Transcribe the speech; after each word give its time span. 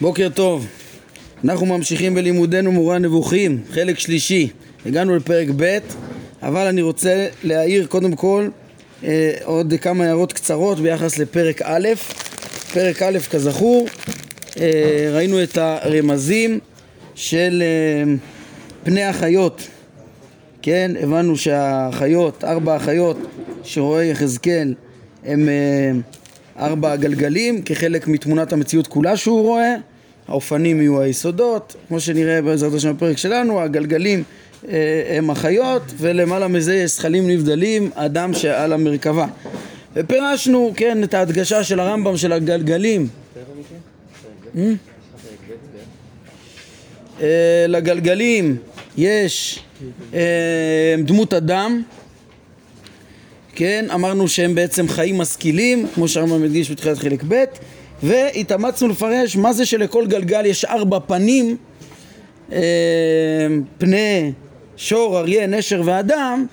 בוקר 0.00 0.28
טוב, 0.34 0.66
אנחנו 1.44 1.66
ממשיכים 1.66 2.14
בלימודנו 2.14 2.72
מורה 2.72 2.96
הנבוכים, 2.96 3.62
חלק 3.70 3.98
שלישי, 3.98 4.48
הגענו 4.86 5.16
לפרק 5.16 5.48
ב', 5.56 5.78
אבל 6.42 6.66
אני 6.66 6.82
רוצה 6.82 7.26
להעיר 7.44 7.86
קודם 7.86 8.16
כל 8.16 8.48
אה, 9.04 9.34
עוד 9.44 9.74
כמה 9.80 10.04
הערות 10.04 10.32
קצרות 10.32 10.80
ביחס 10.80 11.18
לפרק 11.18 11.62
א', 11.62 11.88
פרק 12.72 13.02
א' 13.02 13.18
כזכור, 13.30 13.86
אה, 14.60 15.10
ראינו 15.12 15.42
את 15.42 15.58
הרמזים 15.58 16.58
של 17.14 17.62
אה, 17.62 18.12
פני 18.84 19.04
החיות, 19.04 19.68
כן, 20.62 20.90
הבנו 21.00 21.36
שהחיות, 21.36 22.44
ארבע 22.44 22.74
החיות 22.74 23.16
שרואה 23.64 24.04
יחזקאל 24.04 24.74
הם 25.24 25.48
אה, 25.48 25.92
ארבע 26.58 26.96
גלגלים 26.96 27.62
כחלק 27.62 28.08
מתמונת 28.08 28.52
המציאות 28.52 28.86
כולה 28.86 29.16
שהוא 29.16 29.42
רואה 29.42 29.74
האופנים 30.28 30.80
יהיו 30.80 31.00
היסודות, 31.00 31.76
כמו 31.88 32.00
שנראה 32.00 32.42
בעזרת 32.42 32.74
השם 32.74 32.96
בפרק 32.96 33.18
שלנו, 33.18 33.60
הגלגלים 33.60 34.22
אה, 34.68 35.16
הם 35.16 35.30
החיות 35.30 35.82
ולמעלה 35.96 36.48
מזה 36.48 36.74
יש 36.74 36.96
זכלים 36.96 37.30
נבדלים, 37.30 37.90
אדם 37.94 38.34
שעל 38.34 38.72
המרכבה. 38.72 39.26
ופירשנו, 39.96 40.72
כן, 40.76 41.04
את 41.04 41.14
ההדגשה 41.14 41.64
של 41.64 41.80
הרמב"ם 41.80 42.16
של 42.16 42.32
הגלגלים. 42.32 43.08
אה? 44.56 44.72
אה, 47.20 47.64
לגלגלים 47.68 48.56
יש 48.96 49.64
דמות 51.04 51.34
אדם 51.34 51.82
כן, 53.54 53.86
אמרנו 53.94 54.28
שהם 54.28 54.54
בעצם 54.54 54.88
חיים 54.88 55.18
משכילים, 55.18 55.86
כמו 55.94 56.08
שהרמב"ם 56.08 56.42
מדגיש 56.42 56.70
בתחילת 56.70 56.98
חלק 56.98 57.24
ב', 57.28 57.44
והתאמצנו 58.02 58.88
לפרש 58.88 59.36
מה 59.36 59.52
זה 59.52 59.66
שלכל 59.66 60.06
גלגל 60.06 60.46
יש 60.46 60.64
ארבע 60.64 60.98
פנים, 61.06 61.56
אה, 62.52 62.58
פני 63.78 64.32
שור, 64.76 65.18
אריה, 65.18 65.46
נשר 65.46 65.82
ואדם, 65.84 66.46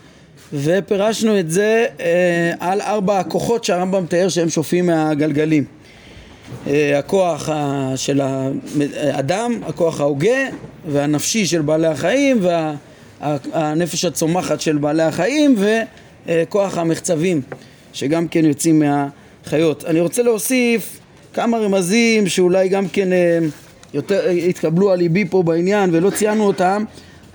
ופירשנו 0.54 1.40
את 1.40 1.52
זה 1.52 1.86
אה, 2.00 2.52
על 2.60 2.82
ארבע 2.82 3.20
הכוחות 3.20 3.64
שהרמב"ם 3.64 4.04
מתאר 4.04 4.30
שהם 4.30 4.50
שופעים 4.50 4.86
מהגלגלים. 4.86 5.64
אה, 6.68 7.00
הכוח 7.00 7.50
של 7.96 8.22
האדם, 8.22 9.60
הכוח 9.68 10.00
ההוגה 10.02 10.48
והנפשי 10.88 11.46
של 11.46 11.62
בעלי 11.62 11.88
החיים 11.88 12.40
והנפש 13.22 14.06
הצומחת 14.06 14.62
של 14.62 14.78
בעלי 14.78 15.04
החיים 15.04 15.56
ו... 15.58 15.80
אה, 16.30 16.44
כוח 16.50 16.78
המחצבים 16.78 17.42
שגם 17.94 18.28
כן 18.28 18.46
יוצאים 18.46 18.84
מהחיות. 18.84 19.86
אני 19.86 20.00
רוצה 20.00 20.24
להוסיף 20.24 21.00
כמה 21.36 21.58
רמזים 21.58 22.28
שאולי 22.28 22.70
גם 22.70 22.88
כן 22.88 23.14
אה, 23.14 23.40
יותר 23.94 24.30
התקבלו 24.30 24.92
על 24.92 25.00
ליבי 25.00 25.26
פה 25.26 25.44
בעניין 25.44 25.90
ולא 25.94 26.10
ציינו 26.10 26.48
אותם. 26.48 26.84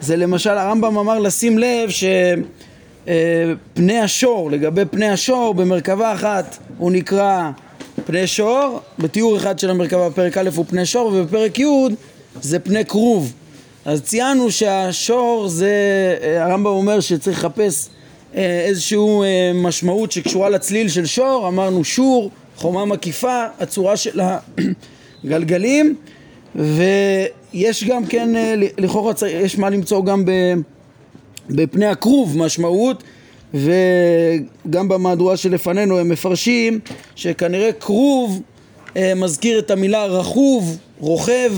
זה 0.00 0.16
למשל 0.16 0.50
הרמב"ם 0.50 0.98
אמר 0.98 1.18
לשים 1.18 1.58
לב 1.58 1.90
שפני 1.90 3.98
אה, 3.98 4.04
השור, 4.04 4.50
לגבי 4.50 4.82
פני 4.90 5.08
השור 5.08 5.54
במרכבה 5.54 6.14
אחת 6.14 6.58
הוא 6.78 6.92
נקרא 6.92 7.50
פני 8.06 8.26
שור, 8.26 8.80
בתיאור 8.98 9.36
אחד 9.36 9.58
של 9.58 9.70
המרכבה 9.70 10.08
בפרק 10.08 10.38
א' 10.38 10.50
הוא 10.54 10.64
פני 10.68 10.86
שור 10.86 11.06
ובפרק 11.06 11.58
י' 11.58 11.64
זה 12.40 12.58
פני 12.58 12.84
כרוב. 12.84 13.32
אז 13.84 14.02
ציינו 14.02 14.50
שהשור 14.50 15.48
זה, 15.48 15.74
הרמב"ם 16.40 16.66
אומר 16.66 17.00
שצריך 17.00 17.38
לחפש 17.38 17.88
אה, 18.36 18.64
איזושהי 18.66 18.98
אה, 18.98 19.52
משמעות 19.54 20.12
שקשורה 20.12 20.48
לצליל 20.48 20.88
של 20.88 21.06
שור, 21.06 21.48
אמרנו 21.48 21.84
שור, 21.84 22.30
חומה 22.60 22.84
מקיפה, 22.84 23.44
הצורה 23.60 23.96
של 23.96 24.20
הגלגלים 25.24 25.96
ויש 26.54 27.84
גם 27.84 28.06
כן, 28.06 28.36
אה, 28.36 28.54
לכאורה 28.78 29.12
יש 29.28 29.58
מה 29.58 29.70
למצוא 29.70 30.04
גם 30.04 30.24
בפני 31.50 31.86
הכרוב 31.86 32.38
משמעות 32.38 33.02
וגם 33.54 34.88
במהדורה 34.88 35.36
שלפנינו 35.36 35.98
הם 35.98 36.08
מפרשים 36.08 36.80
שכנראה 37.16 37.72
כרוב 37.72 38.42
מזכיר 39.16 39.58
את 39.58 39.70
המילה 39.70 40.06
רכוב, 40.06 40.78
רוכב 40.98 41.52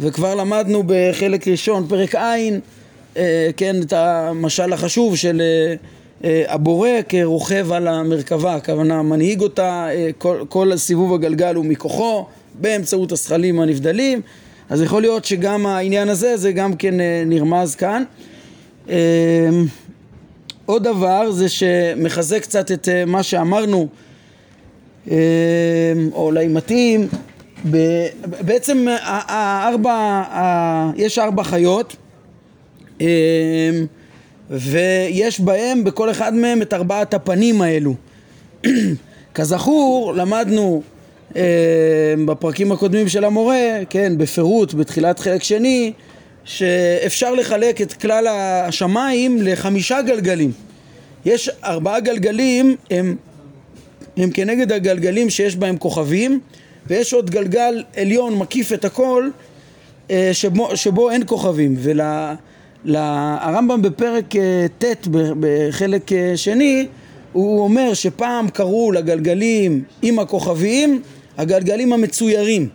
וכבר 0.00 0.34
למדנו 0.34 0.82
בחלק 0.86 1.48
ראשון, 1.48 1.86
פרק 1.88 2.14
ע', 2.14 2.36
כן, 3.56 3.76
את 3.82 3.92
המשל 3.92 4.72
החשוב 4.72 5.16
של 5.16 5.42
אה, 5.44 5.74
הבורא 6.48 6.88
כרוכב 7.08 7.72
על 7.72 7.88
המרכבה, 7.88 8.54
הכוונה 8.54 9.02
מנהיג 9.02 9.40
אותה, 9.40 9.88
אה, 9.90 10.10
כל, 10.18 10.44
כל 10.48 10.76
סיבוב 10.76 11.14
הגלגל 11.14 11.54
הוא 11.54 11.64
מכוחו 11.64 12.26
באמצעות 12.60 13.12
הזכלים 13.12 13.60
הנבדלים. 13.60 14.20
אז 14.70 14.82
יכול 14.82 15.02
להיות 15.02 15.24
שגם 15.24 15.66
העניין 15.66 16.08
הזה 16.08 16.36
זה 16.36 16.52
גם 16.52 16.76
כן 16.76 17.00
אה, 17.00 17.22
נרמז 17.26 17.74
כאן. 17.74 18.04
עוד 20.66 20.84
דבר 20.84 21.30
זה 21.30 21.48
שמחזק 21.48 22.42
קצת 22.42 22.72
את 22.72 22.88
מה 23.06 23.22
שאמרנו 23.22 23.88
או 25.10 25.14
אולי 26.14 26.48
מתאים 26.48 27.08
בעצם 28.40 28.86
הארבע, 29.02 30.22
יש 30.96 31.18
ארבע 31.18 31.42
חיות 31.44 31.96
ויש 34.50 35.40
בהם, 35.40 35.84
בכל 35.84 36.10
אחד 36.10 36.34
מהם, 36.34 36.62
את 36.62 36.74
ארבעת 36.74 37.14
הפנים 37.14 37.62
האלו. 37.62 37.94
כזכור, 39.34 40.14
למדנו 40.14 40.82
אה, 41.36 41.42
בפרקים 42.26 42.72
הקודמים 42.72 43.08
של 43.08 43.24
המורה, 43.24 43.78
כן, 43.90 44.18
בפירוט, 44.18 44.74
בתחילת 44.74 45.18
חלק 45.18 45.42
שני, 45.42 45.92
שאפשר 46.44 47.34
לחלק 47.34 47.80
את 47.80 47.92
כלל 47.92 48.26
השמיים 48.26 49.38
לחמישה 49.42 50.02
גלגלים. 50.02 50.52
יש 51.24 51.50
ארבעה 51.64 52.00
גלגלים, 52.00 52.76
הם, 52.90 53.16
הם 54.16 54.30
כנגד 54.30 54.72
הגלגלים 54.72 55.30
שיש 55.30 55.56
בהם 55.56 55.76
כוכבים, 55.76 56.40
ויש 56.86 57.12
עוד 57.12 57.30
גלגל 57.30 57.82
עליון 57.96 58.38
מקיף 58.38 58.72
את 58.72 58.84
הכל, 58.84 59.28
אה, 60.10 60.30
שבו, 60.32 60.76
שבו 60.76 61.10
אין 61.10 61.22
כוכבים. 61.26 61.74
ול... 61.78 62.00
הרמב"ם 62.92 63.82
בפרק 63.82 64.36
אה, 64.36 64.66
ט' 64.78 65.08
בחלק 65.40 66.12
אה, 66.12 66.32
שני 66.36 66.86
הוא 67.32 67.60
אומר 67.60 67.94
שפעם 67.94 68.48
קראו 68.48 68.92
לגלגלים 68.92 69.82
עם 70.02 70.18
הכוכבים 70.18 71.02
הגלגלים 71.38 71.92
המצוירים 71.92 72.68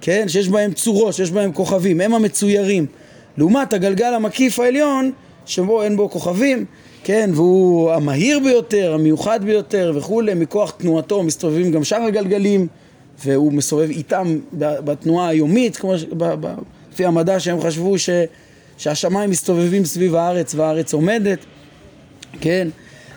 כן? 0.00 0.24
שיש 0.28 0.48
בהם 0.48 0.72
צורות, 0.72 1.14
שיש 1.14 1.30
בהם 1.30 1.52
כוכבים, 1.52 2.00
הם 2.00 2.14
המצוירים 2.14 2.86
לעומת 3.36 3.72
הגלגל 3.72 4.14
המקיף 4.14 4.58
העליון 4.58 5.12
שבו 5.46 5.82
אין 5.82 5.96
בו 5.96 6.10
כוכבים 6.10 6.64
כן? 7.04 7.30
והוא 7.34 7.92
המהיר 7.92 8.38
ביותר, 8.38 8.94
המיוחד 8.94 9.44
ביותר 9.44 9.92
וכולי 9.96 10.34
מכוח 10.34 10.70
תנועתו 10.70 11.22
מסתובבים 11.22 11.70
גם 11.70 11.84
שאר 11.84 12.02
הגלגלים 12.02 12.66
והוא 13.24 13.52
מסובב 13.52 13.90
איתם 13.90 14.38
בתנועה 14.58 15.28
היומית 15.28 15.76
כמו 15.76 15.94
לפי 16.92 17.04
המדע 17.04 17.40
שהם 17.40 17.60
חשבו 17.60 17.98
ש... 17.98 18.10
שהשמיים 18.78 19.30
מסתובבים 19.30 19.84
סביב 19.84 20.14
הארץ 20.14 20.54
והארץ 20.54 20.92
עומדת, 20.92 21.38
כן? 22.40 22.68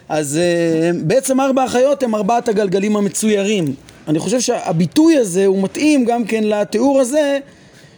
אז 0.10 0.40
uh, 0.40 0.96
בעצם 1.04 1.42
ארבע 1.42 1.64
החיות 1.64 2.04
הם 2.04 2.16
ארבעת 2.16 2.48
הגלגלים 2.48 2.96
המצוירים. 2.96 3.66
אני 4.08 4.20
חושב 4.20 4.40
שהביטוי 4.40 5.18
הזה 5.18 5.46
הוא 5.46 5.64
מתאים 5.64 6.06
גם 6.06 6.26
כן 6.26 6.44
לתיאור 6.44 7.00
הזה 7.00 7.40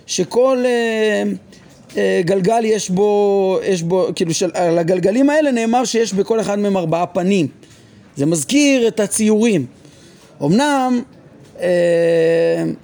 שכל 0.06 0.64
uh, 0.64 1.92
uh, 1.92 1.96
גלגל 2.26 2.66
יש 2.66 2.90
בו, 2.90 3.60
יש 3.66 3.84
בו, 3.84 4.08
כאילו 4.16 4.34
של, 4.34 4.50
על 4.54 4.78
הגלגלים 4.78 5.30
האלה 5.30 5.52
נאמר 5.52 5.86
שיש 5.86 6.14
בכל 6.14 6.40
אחד 6.40 6.60
מהם 6.60 6.78
ארבעה 6.78 7.06
פנים. 7.06 7.48
זה 8.16 8.26
מזכיר 8.26 8.88
את 8.88 9.00
הציורים. 9.00 9.66
אמנם 10.44 11.00
אה, 11.00 11.23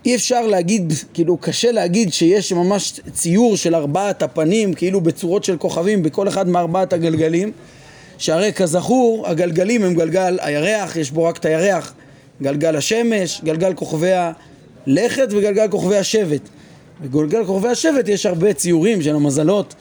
אי 0.06 0.16
אפשר 0.16 0.48
להגיד, 0.48 0.94
כאילו 1.14 1.38
קשה 1.38 1.72
להגיד 1.72 2.14
שיש 2.14 2.54
ממש 2.54 3.00
ציור 3.14 3.58
של 3.58 3.76
ארבעת 3.76 4.24
הפנים 4.24 4.74
כאילו 4.74 5.02
בצורות 5.02 5.44
של 5.44 5.58
כוכבים 5.58 6.04
בכל 6.04 6.28
אחד 6.28 6.50
מארבעת 6.50 6.94
הגלגלים 6.94 7.52
שהרי 8.18 8.54
כזכור 8.54 9.28
הגלגלים 9.28 9.84
הם 9.84 9.94
גלגל 9.94 10.38
הירח, 10.42 10.96
יש 10.96 11.12
בו 11.12 11.24
רק 11.24 11.38
את 11.38 11.46
הירח 11.46 11.94
גלגל 12.42 12.76
השמש, 12.76 13.42
גלגל 13.44 13.74
כוכבי 13.74 14.12
הלכת 14.88 15.28
וגלגל 15.32 15.68
כוכבי 15.68 15.98
השבט. 15.98 16.50
בגלגל 17.02 17.46
כוכבי 17.46 17.68
השבט 17.68 18.08
יש 18.08 18.26
הרבה 18.26 18.54
ציורים 18.54 19.02
של 19.02 19.16
המזלות 19.16 19.76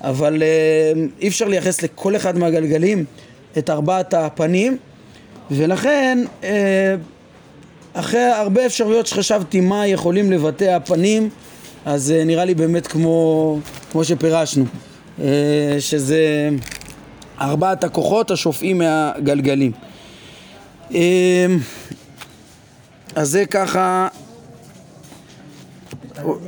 אבל 0.00 0.42
אה, 0.42 0.92
אי 1.20 1.28
אפשר 1.28 1.48
לייחס 1.48 1.82
לכל 1.82 2.16
אחד 2.16 2.38
מהגלגלים 2.38 3.04
את 3.58 3.70
ארבעת 3.70 4.14
הפנים 4.14 4.76
ולכן 5.50 6.18
אה, 6.44 6.94
אחרי 7.94 8.20
הרבה 8.20 8.66
אפשרויות 8.66 9.06
שחשבתי 9.06 9.60
מה 9.60 9.86
יכולים 9.86 10.32
לבטא 10.32 10.64
הפנים, 10.64 11.30
אז 11.84 12.14
uh, 12.16 12.24
נראה 12.24 12.44
לי 12.44 12.54
באמת 12.54 12.86
כמו, 12.86 13.58
כמו 13.92 14.04
שפירשנו, 14.04 14.64
uh, 15.18 15.22
שזה 15.78 16.48
ארבעת 17.40 17.84
הכוחות 17.84 18.30
השופעים 18.30 18.78
מהגלגלים. 18.78 19.72
Uh, 20.90 20.94
אז 23.14 23.30
זה 23.30 23.46
ככה 23.46 24.08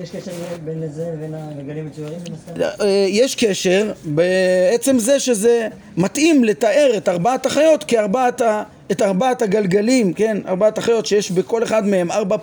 יש 0.02 0.10
קשר 0.10 0.32
בין 0.64 0.88
זה 0.88 1.10
לבין 1.14 1.34
הגלגלים 1.34 1.86
מצוירים? 1.86 2.18
אה, 2.60 3.06
יש 3.08 3.34
קשר 3.34 3.92
בעצם 4.04 4.98
זה 4.98 5.20
שזה 5.20 5.68
מתאים 5.96 6.44
לתאר 6.44 6.92
את 6.96 7.08
ארבעת 7.08 7.46
החיות 7.46 7.84
כארבעת 7.84 8.40
ה... 8.40 8.62
את 8.90 9.02
ארבעת 9.02 9.42
הגלגלים, 9.42 10.12
כן, 10.12 10.36
ארבעת 10.46 10.78
החיות 10.78 11.06
שיש 11.06 11.30
בכל 11.30 11.62
אחד 11.62 11.86
מהם 11.86 12.10
ארבע 12.10 12.36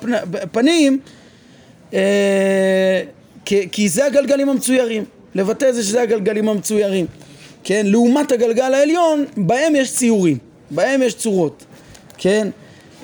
פנים 0.51 0.99
אה, 1.93 3.01
כי 3.45 3.89
זה 3.89 4.05
הגלגלים 4.05 4.49
המצוירים, 4.49 5.03
לבטא 5.35 5.69
את 5.69 5.75
זה 5.75 5.83
שזה 5.83 6.01
הגלגלים 6.01 6.49
המצוירים, 6.49 7.05
כן, 7.63 7.85
לעומת 7.85 8.31
הגלגל 8.31 8.73
העליון, 8.73 9.25
בהם 9.37 9.75
יש 9.75 9.93
ציורים, 9.93 10.37
בהם 10.71 11.01
יש 11.01 11.13
צורות, 11.13 11.65
כן, 12.17 12.47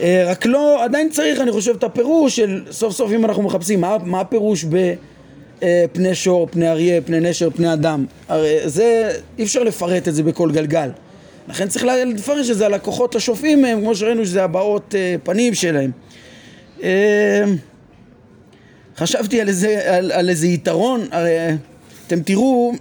אה, 0.02 0.24
רק 0.28 0.46
לא, 0.46 0.84
עדיין 0.84 1.10
צריך, 1.10 1.40
אני 1.40 1.52
חושב, 1.52 1.76
את 1.76 1.84
הפירוש 1.84 2.36
של 2.36 2.64
סוף 2.72 2.94
סוף 2.94 3.12
אם 3.12 3.26
אנחנו 3.26 3.44
מחפשים, 3.44 3.82
מה, 3.82 3.98
מה 4.04 4.22
הפירוש 4.22 4.64
בפני 4.64 6.16
שור, 6.16 6.48
פני 6.52 6.70
אריה, 6.70 7.02
פני 7.02 7.20
נשר, 7.20 7.50
פני 7.50 7.74
אדם, 7.74 8.06
הרי 8.28 8.60
זה, 8.66 9.12
אי 9.38 9.44
אפשר 9.44 9.64
לפרט 9.64 10.08
את 10.08 10.16
זה 10.16 10.24
בכל 10.24 10.52
גלגל, 10.52 10.90
לכן 11.50 11.68
צריך 11.68 11.86
לפרש 12.06 12.50
את 12.50 12.58
זה 12.58 12.66
על 12.66 12.74
הכוחות 12.74 13.16
השופעים 13.16 13.62
מהם, 13.62 13.82
כמו 13.82 13.96
שראינו 13.96 14.26
שזה 14.26 14.44
הבעות 14.44 14.96
אה, 14.96 15.16
פנים 15.24 15.54
שלהם. 15.54 15.92
חשבתי 18.98 19.42
על 19.42 19.48
איזה, 19.48 19.96
על, 19.96 20.12
על 20.12 20.30
איזה 20.30 20.48
יתרון, 20.48 21.08
הרי 21.12 21.38
אתם 22.08 22.22
תראו 22.22 22.74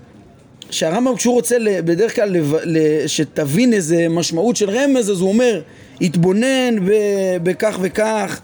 שהרמב"ם 0.70 1.16
כשהוא 1.16 1.34
רוצה 1.34 1.56
בדרך 1.84 2.16
כלל 2.16 2.36
שתבין 3.06 3.72
איזה 3.72 4.08
משמעות 4.10 4.56
של 4.56 4.70
רמז 4.70 5.10
אז 5.10 5.20
הוא 5.20 5.28
אומר 5.28 5.60
התבונן 6.00 6.76
בכך 7.42 7.78
וכך 7.82 8.40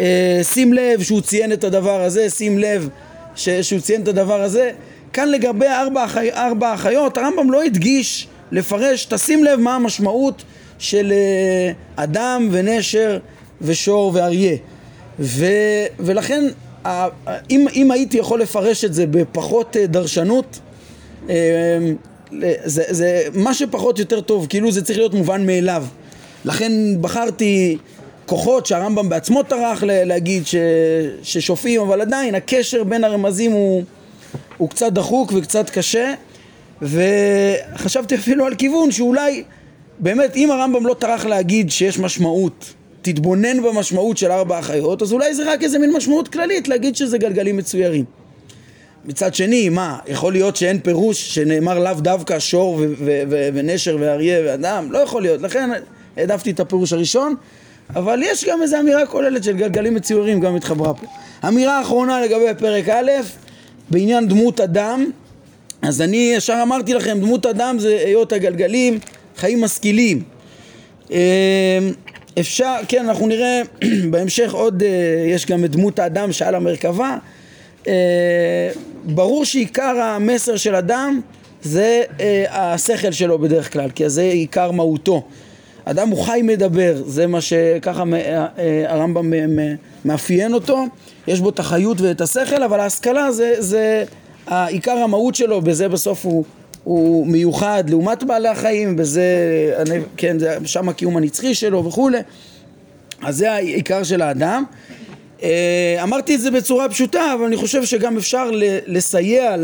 אה, 0.00 0.40
שים 0.42 0.72
לב 0.72 1.02
שהוא 1.02 1.20
ציין 1.20 1.52
את 1.52 1.64
הדבר 1.64 2.02
הזה, 2.02 2.30
שים 2.30 2.58
לב 2.58 2.88
ש, 3.36 3.48
שהוא 3.48 3.80
ציין 3.80 4.02
את 4.02 4.08
הדבר 4.08 4.42
הזה 4.42 4.70
כאן 5.12 5.28
לגבי 5.28 5.66
ארבע, 5.66 6.02
החי, 6.02 6.32
ארבע 6.32 6.72
החיות 6.72 7.18
הרמב"ם 7.18 7.50
לא 7.50 7.62
הדגיש 7.62 8.28
לפרש, 8.54 9.04
תשים 9.04 9.44
לב 9.44 9.60
מה 9.60 9.74
המשמעות 9.74 10.42
של 10.78 11.12
אה, 11.12 11.72
אדם 12.04 12.48
ונשר 12.52 13.18
ושור 13.60 14.10
ואריה 14.14 14.56
ו, 15.18 15.46
ולכן 16.00 16.44
אם, 17.50 17.66
אם 17.74 17.90
הייתי 17.90 18.18
יכול 18.18 18.40
לפרש 18.40 18.84
את 18.84 18.94
זה 18.94 19.06
בפחות 19.06 19.76
אה, 19.76 19.86
דרשנות, 19.86 20.58
אה, 21.30 21.34
זה, 22.64 22.82
זה 22.88 23.22
מה 23.34 23.54
שפחות 23.54 23.98
יותר 23.98 24.20
טוב, 24.20 24.46
כאילו 24.46 24.72
זה 24.72 24.84
צריך 24.84 24.98
להיות 24.98 25.14
מובן 25.14 25.46
מאליו. 25.46 25.84
לכן 26.44 26.72
בחרתי 27.00 27.78
כוחות 28.26 28.66
שהרמב"ם 28.66 29.08
בעצמו 29.08 29.42
טרח 29.42 29.82
להגיד 29.86 30.46
ש, 30.46 30.54
ששופעים, 31.22 31.80
אבל 31.80 32.00
עדיין 32.00 32.34
הקשר 32.34 32.84
בין 32.84 33.04
הרמזים 33.04 33.52
הוא, 33.52 33.82
הוא 34.56 34.70
קצת 34.70 34.92
דחוק 34.92 35.32
וקצת 35.36 35.70
קשה, 35.70 36.14
וחשבתי 36.82 38.14
אפילו 38.14 38.46
על 38.46 38.54
כיוון 38.54 38.90
שאולי 38.90 39.44
באמת 39.98 40.36
אם 40.36 40.50
הרמב"ם 40.50 40.86
לא 40.86 40.94
טרח 40.94 41.24
להגיד 41.24 41.70
שיש 41.70 41.98
משמעות 41.98 42.74
תתבונן 43.02 43.62
במשמעות 43.62 44.18
של 44.18 44.30
ארבע 44.30 44.58
החיות, 44.58 45.02
אז 45.02 45.12
אולי 45.12 45.34
זה 45.34 45.52
רק 45.52 45.62
איזה 45.62 45.78
מין 45.78 45.92
משמעות 45.92 46.28
כללית 46.28 46.68
להגיד 46.68 46.96
שזה 46.96 47.18
גלגלים 47.18 47.56
מצוירים. 47.56 48.04
מצד 49.04 49.34
שני, 49.34 49.68
מה, 49.68 49.98
יכול 50.06 50.32
להיות 50.32 50.56
שאין 50.56 50.80
פירוש 50.80 51.34
שנאמר 51.34 51.78
לאו 51.78 51.94
דווקא 51.94 52.38
שור 52.38 52.80
ונשר 53.54 53.96
ואריה 54.00 54.40
ואדם? 54.44 54.92
לא 54.92 54.98
יכול 54.98 55.22
להיות, 55.22 55.42
לכן 55.42 55.70
העדפתי 56.16 56.50
את 56.50 56.60
הפירוש 56.60 56.92
הראשון, 56.92 57.34
אבל 57.96 58.20
יש 58.24 58.44
גם 58.44 58.62
איזו 58.62 58.80
אמירה 58.80 59.06
כוללת 59.06 59.44
של 59.44 59.56
גלגלים 59.56 59.94
מצוירים 59.94 60.40
גם 60.40 60.56
התחברה 60.56 60.94
פה. 60.94 61.06
אמירה 61.48 61.82
אחרונה 61.82 62.20
לגבי 62.20 62.44
פרק 62.58 62.88
א', 62.88 63.10
בעניין 63.90 64.28
דמות 64.28 64.60
אדם, 64.60 65.10
אז 65.86 66.02
אני 66.02 66.32
ישר 66.36 66.58
אמרתי 66.62 66.94
לכם, 66.94 67.20
דמות 67.20 67.46
אדם 67.46 67.78
זה 67.78 68.02
היות 68.06 68.32
הגלגלים 68.32 68.98
חיים 69.36 69.60
משכילים. 69.60 70.22
אמ, 71.10 71.16
אפשר, 72.40 72.74
כן, 72.88 73.08
אנחנו 73.08 73.26
נראה 73.26 73.62
בהמשך 74.10 74.54
עוד, 74.54 74.82
אה, 74.82 74.88
יש 75.28 75.46
גם 75.46 75.64
את 75.64 75.70
דמות 75.70 75.98
האדם 75.98 76.32
שעל 76.32 76.54
המרכבה. 76.54 77.16
אה, 77.86 78.70
ברור 79.04 79.44
שעיקר 79.44 80.00
המסר 80.00 80.56
של 80.56 80.74
אדם 80.74 81.20
זה 81.62 82.02
אה, 82.20 82.44
השכל 82.50 83.12
שלו 83.12 83.38
בדרך 83.38 83.72
כלל, 83.72 83.90
כי 83.90 84.08
זה 84.08 84.22
עיקר 84.22 84.70
מהותו. 84.70 85.22
אדם 85.84 86.08
הוא 86.08 86.24
חי 86.24 86.40
מדבר, 86.42 87.02
זה 87.06 87.26
מה 87.26 87.40
שככה 87.40 88.04
הרמב"ם 88.88 89.32
מאפיין 90.04 90.54
אותו, 90.54 90.84
יש 91.26 91.40
בו 91.40 91.48
את 91.48 91.58
החיות 91.58 92.00
ואת 92.00 92.20
השכל, 92.20 92.62
אבל 92.62 92.80
ההשכלה 92.80 93.32
זה, 93.32 93.54
זה 93.58 94.04
עיקר 94.50 94.92
המהות 94.92 95.34
שלו, 95.34 95.60
בזה 95.60 95.88
בסוף 95.88 96.26
הוא, 96.26 96.44
הוא 96.84 97.26
מיוחד 97.26 97.84
לעומת 97.90 98.22
בעלי 98.24 98.48
החיים, 98.48 98.96
בזה, 98.96 99.26
כן, 100.16 100.36
שם 100.64 100.88
הקיום 100.88 101.16
הנצחי 101.16 101.54
שלו 101.54 101.84
וכולי, 101.84 102.18
אז 103.22 103.36
זה 103.36 103.52
העיקר 103.52 104.02
של 104.02 104.22
האדם. 104.22 104.64
אה, 105.42 106.00
אמרתי 106.02 106.34
את 106.34 106.40
זה 106.40 106.50
בצורה 106.50 106.88
פשוטה, 106.88 107.34
אבל 107.34 107.44
אני 107.44 107.56
חושב 107.56 107.84
שגם 107.84 108.16
אפשר 108.16 108.50
לסייע 108.86 109.56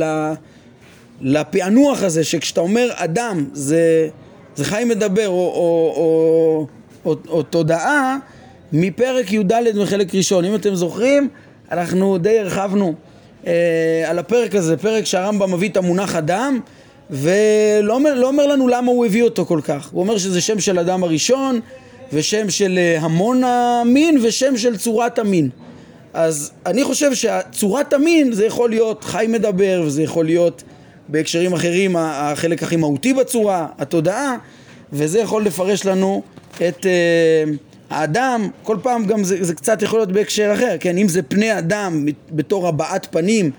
לפענוח 1.20 2.02
הזה, 2.02 2.24
שכשאתה 2.24 2.60
אומר 2.60 2.88
אדם 2.94 3.44
זה, 3.52 4.08
זה 4.56 4.64
חיים 4.64 4.88
מדבר 4.88 5.28
או, 5.28 5.34
או, 5.34 5.92
או, 5.96 6.66
או, 7.04 7.16
או 7.28 7.42
תודעה 7.42 8.18
מפרק 8.72 9.32
י"ד 9.32 9.52
מחלק 9.82 10.14
ראשון. 10.14 10.44
אם 10.44 10.54
אתם 10.54 10.74
זוכרים, 10.74 11.28
אנחנו 11.70 12.18
די 12.18 12.38
הרחבנו 12.38 12.94
אה, 13.46 14.04
על 14.06 14.18
הפרק 14.18 14.54
הזה, 14.54 14.76
פרק 14.76 15.04
שהרמב"ם 15.04 15.54
מביא 15.54 15.68
את 15.68 15.76
המונח 15.76 16.16
אדם 16.16 16.60
ולא 17.10 17.94
אומר, 17.94 18.14
לא 18.14 18.28
אומר 18.28 18.46
לנו 18.46 18.68
למה 18.68 18.92
הוא 18.92 19.06
הביא 19.06 19.22
אותו 19.22 19.46
כל 19.46 19.60
כך. 19.64 19.88
הוא 19.92 20.02
אומר 20.02 20.18
שזה 20.18 20.40
שם 20.40 20.60
של 20.60 20.78
אדם 20.78 21.04
הראשון, 21.04 21.60
ושם 22.12 22.50
של 22.50 22.78
אה, 22.78 22.98
המון 23.00 23.42
המין, 23.44 24.18
ושם 24.22 24.56
של 24.56 24.76
צורת 24.76 25.18
המין. 25.18 25.48
אז 26.14 26.52
אני 26.66 26.84
חושב 26.84 27.10
שצורת 27.14 27.92
המין 27.92 28.32
זה 28.32 28.46
יכול 28.46 28.70
להיות 28.70 29.04
חי 29.04 29.26
מדבר, 29.28 29.82
וזה 29.86 30.02
יכול 30.02 30.24
להיות 30.24 30.62
בהקשרים 31.08 31.52
אחרים 31.52 31.96
החלק 31.98 32.62
הכי 32.62 32.76
מהותי 32.76 33.14
בצורה, 33.14 33.66
התודעה, 33.78 34.36
וזה 34.92 35.20
יכול 35.20 35.44
לפרש 35.44 35.86
לנו 35.86 36.22
את 36.68 36.86
uh, 36.86 37.69
האדם, 37.90 38.48
כל 38.62 38.76
פעם 38.82 39.04
גם 39.04 39.24
זה, 39.24 39.44
זה 39.44 39.54
קצת 39.54 39.82
יכול 39.82 39.98
להיות 39.98 40.12
בהקשר 40.12 40.52
אחר, 40.54 40.76
כן, 40.80 40.98
אם 40.98 41.08
זה 41.08 41.22
פני 41.22 41.58
אדם 41.58 42.06
בתור 42.30 42.68
הבעת 42.68 43.06
פנים 43.10 43.50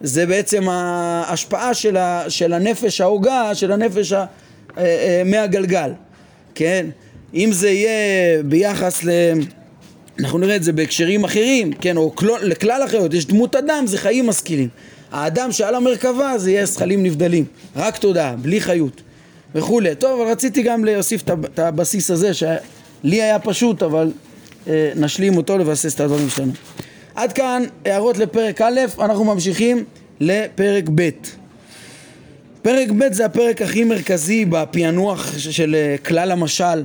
זה 0.00 0.26
בעצם 0.26 0.68
ההשפעה 0.68 1.74
של, 1.74 1.96
ה, 1.96 2.24
של 2.28 2.52
הנפש 2.52 3.00
ההוגה, 3.00 3.54
של 3.54 3.72
הנפש 3.72 4.12
ה, 4.12 4.24
אה, 4.78 4.84
אה, 4.84 5.22
מהגלגל, 5.24 5.92
כן? 6.54 6.86
אם 7.34 7.50
זה 7.52 7.70
יהיה 7.70 8.42
ביחס 8.42 9.04
ל... 9.04 9.10
אנחנו 10.20 10.38
נראה 10.38 10.56
את 10.56 10.62
זה 10.62 10.72
בהקשרים 10.72 11.24
אחרים, 11.24 11.72
כן, 11.72 11.96
או 11.96 12.12
כל, 12.14 12.28
לכלל 12.42 12.82
החיות, 12.82 13.14
יש 13.14 13.26
דמות 13.26 13.56
אדם, 13.56 13.86
זה 13.86 13.98
חיים 13.98 14.26
משכילים. 14.26 14.68
האדם 15.12 15.52
שעל 15.52 15.74
המרכבה 15.74 16.38
זה 16.38 16.50
יהיה 16.50 16.66
זכלים 16.66 17.02
נבדלים, 17.02 17.44
רק 17.76 17.96
תודעה, 17.96 18.36
בלי 18.36 18.60
חיות 18.60 19.02
וכולי. 19.54 19.94
טוב, 19.94 20.20
אבל 20.20 20.30
רציתי 20.30 20.62
גם 20.62 20.84
להוסיף 20.84 21.22
את 21.44 21.58
הבסיס 21.58 22.10
הזה, 22.10 22.30
שלי 23.04 23.22
היה 23.22 23.38
פשוט, 23.38 23.82
אבל 23.82 24.12
אה, 24.68 24.92
נשלים 24.96 25.36
אותו 25.36 25.58
לבסס 25.58 25.94
את 25.94 26.00
הדברים 26.00 26.28
שלנו. 26.28 26.52
עד 27.14 27.32
כאן 27.32 27.62
הערות 27.84 28.18
לפרק 28.18 28.60
א', 28.60 28.80
אנחנו 29.00 29.24
ממשיכים 29.24 29.84
לפרק 30.20 30.84
ב'. 30.94 31.10
פרק 32.62 32.90
ב' 32.90 33.12
זה 33.12 33.24
הפרק 33.24 33.62
הכי 33.62 33.84
מרכזי 33.84 34.44
בפענוח 34.44 35.38
של 35.38 35.74
אה, 35.74 35.96
כלל 36.06 36.30
המשל 36.30 36.84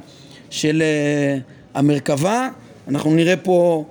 של 0.49 0.81
אה, 0.81 1.37
המרכבה. 1.73 2.49
אנחנו 2.87 3.15
נראה 3.15 3.37
פה 3.37 3.85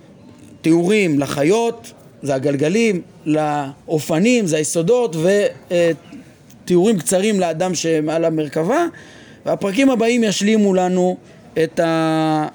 תיאורים 0.61 1.19
לחיות, 1.19 1.93
זה 2.23 2.35
הגלגלים, 2.35 3.03
לאופנים, 3.27 4.47
זה 4.47 4.57
היסודות, 4.57 5.17
ותיאורים 6.65 6.99
קצרים 6.99 7.41
לאדם 7.41 7.75
שמעל 7.75 8.25
המרכבה. 8.25 8.87
והפרקים 9.47 9.91
הבאים 9.91 10.25
ישלימו 10.25 10.75
לנו 10.75 11.17
את, 11.65 11.81
ה... 11.81 12.47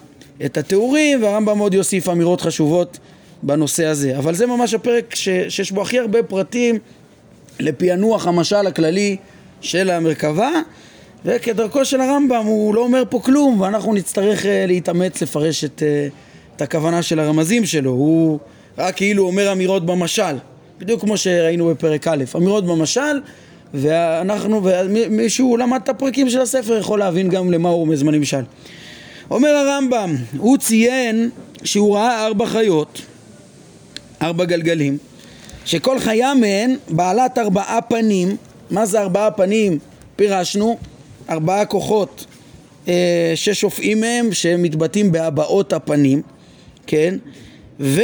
את 0.46 0.58
התיאורים, 0.58 1.24
והרמב"ם 1.24 1.60
עוד 1.60 1.74
יוסיף 1.74 2.10
אמירות 2.10 2.42
חשובות 2.42 3.00
בנושא 3.44 3.86
הזה. 3.86 4.18
אבל 4.18 4.36
זה 4.36 4.46
ממש 4.46 4.74
הפרק 4.74 5.16
ש, 5.16 5.30
שיש 5.50 5.72
בו 5.72 5.82
הכי 5.82 6.00
הרבה 6.00 6.24
פרטים 6.24 6.80
לפענוח 7.60 8.28
המשל 8.28 8.68
הכללי 8.68 9.18
של 9.62 9.90
המרכבה, 9.90 10.52
וכדרכו 11.26 11.86
של 11.86 12.02
הרמב"ם 12.02 12.46
הוא 12.46 12.76
לא 12.76 12.82
אומר 12.82 13.04
פה 13.10 13.20
כלום, 13.20 13.62
ואנחנו 13.62 13.94
נצטרך 13.94 14.44
uh, 14.44 14.48
להתאמץ 14.68 15.22
לפרש 15.22 15.64
את, 15.64 15.82
uh, 15.82 16.14
את 16.56 16.62
הכוונה 16.62 17.02
של 17.02 17.20
הרמזים 17.20 17.66
שלו. 17.66 17.92
הוא 17.92 18.40
רק 18.78 18.96
כאילו 18.96 19.26
אומר 19.26 19.52
אמירות 19.52 19.86
במשל, 19.86 20.36
בדיוק 20.80 21.02
כמו 21.02 21.18
שראינו 21.18 21.68
בפרק 21.68 22.08
א', 22.08 22.24
אמירות 22.36 22.66
במשל, 22.66 23.20
ואנחנו, 23.74 24.62
ומי 24.64 25.30
שהוא 25.30 25.58
למד 25.58 25.80
את 25.84 25.90
הפרקים 25.90 26.30
של 26.30 26.42
הספר 26.42 26.78
יכול 26.78 27.00
להבין 27.00 27.30
גם 27.30 27.52
למה 27.52 27.70
הוא 27.70 27.78
רומז 27.78 28.04
בנמשל. 28.04 28.42
אומר 29.34 29.50
הרמב"ם, 29.50 30.16
הוא 30.38 30.58
ציין 30.58 31.30
שהוא 31.64 31.96
ראה 31.96 32.26
ארבע 32.26 32.46
חיות 32.46 33.02
ארבע 34.22 34.46
גלגלים, 34.46 34.98
שכל 35.66 36.00
חיה 36.00 36.34
מהן 36.34 36.76
בעלת 36.90 37.38
ארבעה 37.38 37.82
פנים, 37.82 38.36
מה 38.72 38.86
זה 38.86 39.02
ארבעה 39.02 39.32
פנים? 39.32 39.80
פירשנו, 40.16 40.78
ארבעה 41.30 41.66
כוחות 41.66 42.26
אה, 42.88 43.32
ששופעים 43.36 44.02
מהם, 44.02 44.34
שמתבטאים 44.34 45.12
בהבעות 45.12 45.74
הפנים, 45.74 46.22
כן? 46.88 47.16
ו... 47.80 48.02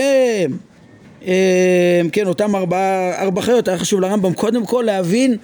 אה, 1.28 2.02
כן, 2.12 2.28
אותם 2.28 2.56
ארבעה 2.56 3.22
ארבע 3.22 3.42
חיות, 3.42 3.68
היה 3.68 3.78
חשוב 3.78 4.00
לרמב"ם 4.00 4.34
קודם 4.34 4.66
כל 4.66 4.84
להבין 4.86 5.38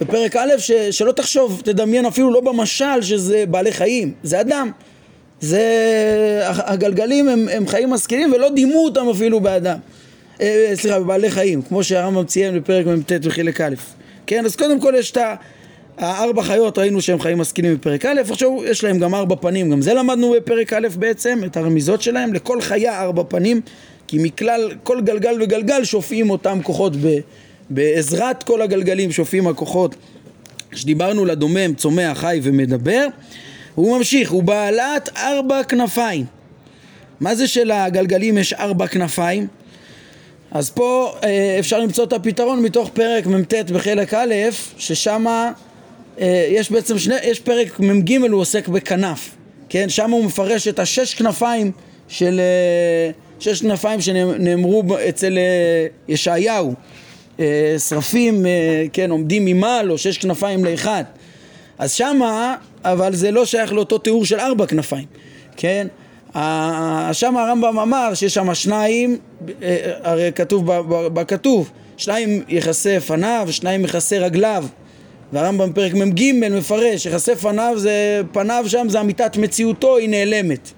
בפרק 0.00 0.36
א', 0.36 0.58
ש, 0.58 0.72
שלא 0.72 1.12
תחשוב, 1.12 1.62
תדמיין 1.64 2.06
אפילו 2.06 2.30
לא 2.30 2.40
במשל 2.40 3.02
שזה 3.02 3.44
בעלי 3.48 3.72
חיים, 3.72 4.12
זה 4.22 4.40
אדם. 4.40 4.70
זה, 5.40 5.62
הגלגלים 6.44 7.28
הם, 7.28 7.48
הם 7.52 7.66
חיים 7.66 7.90
משכילים 7.90 8.32
ולא 8.32 8.48
דימו 8.48 8.84
אותם 8.84 9.08
אפילו 9.08 9.40
באדם. 9.40 9.78
אה, 10.40 10.72
סליחה, 10.74 11.00
בבעלי 11.00 11.30
חיים, 11.30 11.62
כמו 11.62 11.84
שהרמב"ם 11.84 12.24
ציין 12.24 12.58
בפרק 12.60 12.86
מ"ט 12.86 13.12
בחלק 13.12 13.60
א'. 13.60 13.74
כן, 14.26 14.44
אז 14.44 14.56
קודם 14.56 14.80
כל 14.80 14.94
יש 14.98 15.10
את 15.10 15.18
הארבע 15.98 16.42
חיות, 16.42 16.78
ראינו 16.78 17.00
שהם 17.00 17.20
חיים 17.20 17.38
משכילים 17.38 17.74
בפרק 17.74 18.06
א', 18.06 18.20
עכשיו 18.30 18.50
יש 18.64 18.84
להם 18.84 18.98
גם 18.98 19.14
ארבע 19.14 19.36
פנים, 19.40 19.70
גם 19.70 19.82
זה 19.82 19.94
למדנו 19.94 20.34
בפרק 20.36 20.72
א' 20.72 20.88
בעצם, 20.98 21.40
את 21.46 21.56
הרמיזות 21.56 22.02
שלהם, 22.02 22.34
לכל 22.34 22.60
חיה 22.60 23.02
ארבע 23.02 23.22
פנים, 23.28 23.60
כי 24.06 24.18
מכלל, 24.22 24.70
כל 24.82 25.00
גלגל 25.00 25.42
וגלגל 25.42 25.84
שופעים 25.84 26.30
אותם 26.30 26.58
כוחות 26.62 26.96
ב... 26.96 27.18
בעזרת 27.70 28.42
כל 28.42 28.62
הגלגלים 28.62 29.12
שופעים 29.12 29.46
הכוחות 29.46 29.94
שדיברנו 30.72 31.24
לדומם, 31.24 31.74
צומח, 31.74 32.18
חי 32.18 32.40
ומדבר 32.42 33.06
הוא 33.80 33.98
ממשיך, 33.98 34.30
הוא 34.30 34.42
בעלת 34.42 35.08
ארבע 35.16 35.62
כנפיים 35.62 36.26
מה 37.20 37.34
זה 37.34 37.48
שלגלגלים 37.48 38.38
יש 38.38 38.52
ארבע 38.52 38.86
כנפיים? 38.86 39.46
אז 40.50 40.70
פה 40.70 41.14
אה, 41.24 41.56
אפשר 41.58 41.78
למצוא 41.78 42.04
את 42.04 42.12
הפתרון 42.12 42.62
מתוך 42.62 42.90
פרק 42.94 43.26
מ"ט 43.26 43.54
בחלק 43.54 44.14
א', 44.14 44.34
ששם 44.78 45.26
אה, 46.20 46.46
יש 46.50 46.70
בעצם 46.70 46.98
שני, 46.98 47.14
יש 47.22 47.40
פרק 47.40 47.80
מ"ג 47.80 48.16
הוא 48.16 48.40
עוסק 48.40 48.68
בכנף, 48.68 49.30
כן? 49.68 49.88
שם 49.88 50.10
הוא 50.10 50.24
מפרש 50.24 50.68
את 50.68 50.78
השש 50.78 51.14
כנפיים 51.14 51.72
של... 52.08 52.40
אה, 52.40 53.10
שש 53.40 53.60
כנפיים 53.60 54.00
שנאמרו 54.00 54.82
אצל 55.08 55.38
ישעיהו 56.08 56.74
אה, 57.40 57.74
שרפים, 57.88 58.46
אה, 58.46 58.84
כן, 58.92 59.10
עומדים 59.10 59.44
ממעל 59.44 59.90
או 59.90 59.98
שש 59.98 60.18
כנפיים 60.18 60.64
לאחד. 60.64 61.04
אז 61.80 61.92
שמה, 61.92 62.54
אבל 62.84 63.14
זה 63.14 63.30
לא 63.30 63.44
שייך 63.44 63.72
לאותו 63.72 63.98
תיאור 63.98 64.24
של 64.24 64.40
ארבע 64.40 64.66
כנפיים, 64.66 65.06
כן? 65.56 65.86
שם 67.12 67.36
הרמב"ם 67.36 67.78
אמר 67.78 68.14
שיש 68.14 68.34
שם 68.34 68.54
שניים, 68.54 69.18
אה, 69.62 69.92
הרי 70.02 70.32
כתוב 70.34 70.70
בכתוב, 71.08 71.70
שניים 71.96 72.42
יכסה 72.48 72.98
פניו, 73.06 73.48
שניים 73.50 73.84
יכסה 73.84 74.18
רגליו. 74.18 74.64
והרמב"ם 75.32 75.70
בפרק 75.70 75.94
מ"ג 75.94 76.32
מפרש, 76.50 77.06
יכסה 77.06 77.36
פניו 77.36 77.74
זה, 77.76 78.22
פניו 78.32 78.64
שם 78.68 78.86
זה 78.88 79.00
אמיתת 79.00 79.36
מציאותו, 79.36 79.96
היא 79.96 80.08
נעלמת. 80.08 80.70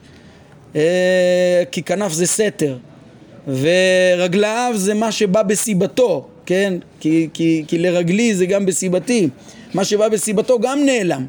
כי 1.71 1.83
כנף 1.87 2.13
זה 2.13 2.27
סתר. 2.27 2.77
ורגליו 3.49 4.73
זה 4.77 4.95
מה 4.95 5.13
שבא 5.13 5.43
בסיבתו, 5.43 6.27
כן? 6.47 6.75
כי, 7.01 7.29
כי, 7.35 7.65
כי 7.69 7.79
לרגלי 7.79 8.35
זה 8.35 8.47
גם 8.47 8.67
בסיבתי. 8.67 9.29
מה 9.75 9.85
שבא 9.85 10.09
בסיבתו 10.09 10.59
גם 10.59 10.85
נעלם, 10.85 11.27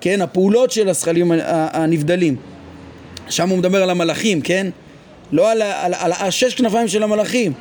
כן? 0.00 0.22
הפעולות 0.22 0.70
של 0.70 0.88
הזכלים 0.88 1.32
הנבדלים. 1.46 2.36
שם 3.28 3.48
הוא 3.48 3.58
מדבר 3.58 3.82
על 3.82 3.90
המלאכים, 3.90 4.40
כן? 4.40 4.66
לא 5.32 5.50
על, 5.50 5.62
על, 5.62 5.94
על, 5.94 5.94
על 5.94 6.12
השש 6.12 6.54
כנפיים 6.54 6.88
של 6.88 7.02
המלאכים. 7.02 7.52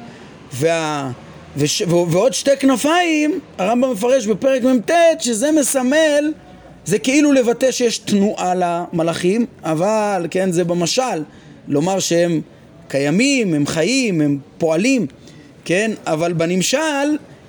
וה, 0.53 1.11
וש, 1.57 1.81
ועוד 1.87 2.33
שתי 2.33 2.57
כנפיים, 2.59 3.39
הרמב"ם 3.57 3.91
מפרש 3.91 4.27
בפרק 4.27 4.63
מ"ט, 4.63 4.91
שזה 5.19 5.51
מסמל, 5.51 6.33
זה 6.85 6.99
כאילו 6.99 7.31
לבטא 7.31 7.71
שיש 7.71 7.97
תנועה 7.97 8.53
למלאכים, 8.55 9.45
אבל, 9.63 10.27
כן, 10.31 10.51
זה 10.51 10.63
במשל, 10.63 11.23
לומר 11.67 11.99
שהם 11.99 12.41
קיימים, 12.87 13.53
הם 13.53 13.67
חיים, 13.67 14.21
הם 14.21 14.37
פועלים. 14.57 15.07
כן? 15.65 15.91
אבל 16.05 16.33
בנמשל 16.33 16.77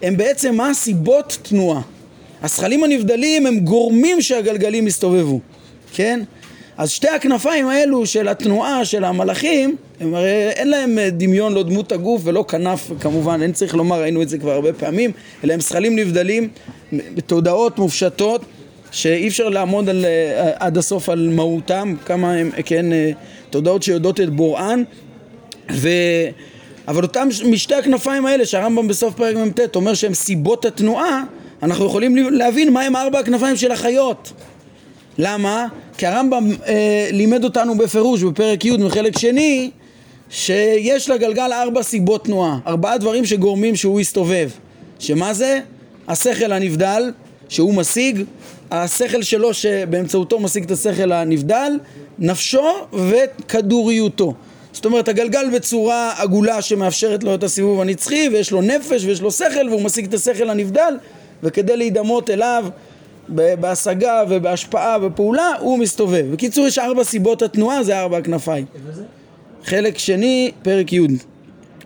הם 0.03 0.17
בעצם 0.17 0.55
מה 0.55 0.71
הסיבות 0.71 1.39
תנועה. 1.43 1.81
הזכלים 2.45 2.85
הנבדלים 2.85 3.47
הם 3.47 3.59
גורמים 3.59 4.23
שהגלגלים 4.23 4.87
יסתובבו, 4.87 5.41
כן? 5.95 6.21
אז 6.77 6.91
שתי 6.91 7.09
הכנפיים 7.09 7.69
האלו 7.69 8.07
של 8.07 8.29
התנועה 8.29 8.85
של 8.85 9.05
המלאכים, 9.05 9.77
הם 10.01 10.15
הרי 10.15 10.51
אין 10.51 10.71
להם 10.71 10.99
דמיון 11.13 11.55
לא 11.55 11.63
דמות 11.63 11.93
הגוף 11.93 12.21
ולא 12.25 12.45
כנף 12.49 12.91
כמובן, 13.01 13.43
אין 13.43 13.53
צריך 13.53 13.75
לומר, 13.75 14.01
ראינו 14.01 14.23
את 14.23 14.29
זה 14.29 14.39
כבר 14.39 14.53
הרבה 14.53 14.73
פעמים, 14.73 15.11
אלא 15.45 15.53
הם 15.53 15.61
זכלים 15.61 15.97
נבדלים 15.97 16.49
בתודעות 16.93 17.79
מופשטות 17.79 18.45
שאי 18.91 19.29
אפשר 19.29 19.49
לעמוד 19.49 19.89
על, 19.89 20.05
עד 20.55 20.79
הסוף 20.79 21.09
על 21.09 21.29
מהותם, 21.33 21.95
כמה 22.05 22.33
הם, 22.33 22.51
כן, 22.65 22.87
תודעות 23.51 23.83
שיודעות 23.83 24.21
את 24.21 24.31
בוראן 24.31 24.83
ו... 25.73 25.89
אבל 26.89 27.03
אותם 27.03 27.29
משתי 27.45 27.75
הכנפיים 27.75 28.27
האלה 28.27 28.47
שהרמב"ם 28.47 28.89
בסוף 28.89 29.15
פרק 29.15 29.37
מ"ט 29.37 29.77
אומר 29.77 29.95
שהם 29.95 30.15
סיבות 30.15 30.65
התנועה 30.65 31.23
אנחנו 31.63 31.87
יכולים 31.87 32.17
להבין 32.17 32.73
מהם 32.73 32.97
ארבע 32.97 33.19
הכנפיים 33.19 33.57
של 33.57 33.73
החיות. 33.73 34.33
למה? 35.19 35.67
כי 35.99 36.07
הרמב"ם 36.07 36.51
אה, 36.67 37.09
לימד 37.13 37.45
אותנו 37.45 37.79
בפירוש 37.79 38.23
בפרק 38.23 38.65
י' 38.65 38.77
מחלק 38.77 39.19
שני 39.19 39.71
שיש 40.31 41.11
לגלגל 41.11 41.53
ארבע 41.53 41.83
סיבות 41.83 42.25
תנועה. 42.25 42.59
ארבעה 42.67 42.99
דברים 42.99 43.25
שגורמים 43.25 43.77
שהוא 43.77 44.01
יסתובב. 44.01 44.51
שמה 44.99 45.35
זה? 45.35 45.61
השכל 46.09 46.53
הנבדל 46.53 47.13
שהוא 47.49 47.75
משיג. 47.75 48.25
השכל 48.71 49.23
שלו 49.23 49.55
שבאמצעותו 49.55 50.41
משיג 50.41 50.65
את 50.65 50.71
השכל 50.71 51.13
הנבדל 51.13 51.73
נפשו 52.19 52.65
וכדוריותו. 52.93 54.35
זאת 54.73 54.85
אומרת 54.85 55.09
הגלגל 55.09 55.51
בצורה 55.55 56.13
עגולה 56.17 56.63
שמאפשרת 56.63 57.25
לו 57.25 57.35
את 57.35 57.43
הסיבוב 57.43 57.81
הנצחי 57.81 58.29
ויש 58.33 58.53
לו 58.53 58.63
נפש 58.63 59.05
ויש 59.05 59.21
לו 59.21 59.31
שכל 59.31 59.69
והוא 59.69 59.83
משיג 59.83 60.05
את 60.05 60.15
השכל 60.15 60.51
הנבדל 60.51 60.95
וכדי 61.45 61.77
להידמות 61.77 62.31
אליו 62.31 62.65
בהשגה 63.29 64.23
ובהשפעה 64.29 64.97
ופעולה 65.03 65.51
הוא 65.61 65.79
מסתובב. 65.79 66.27
בקיצור 66.33 66.67
יש 66.67 66.79
ארבע 66.79 67.05
סיבות 67.05 67.43
התנועה 67.43 67.83
זה 67.83 68.01
ארבע 68.01 68.19
הכנפיים. 68.19 68.67
חלק 69.65 69.99
שני 69.99 70.51
פרק 70.63 70.93
י' 70.93 71.01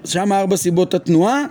שם 0.05 0.33
ארבע 0.33 0.57
סיבות 0.57 0.95
התנועה 0.95 1.45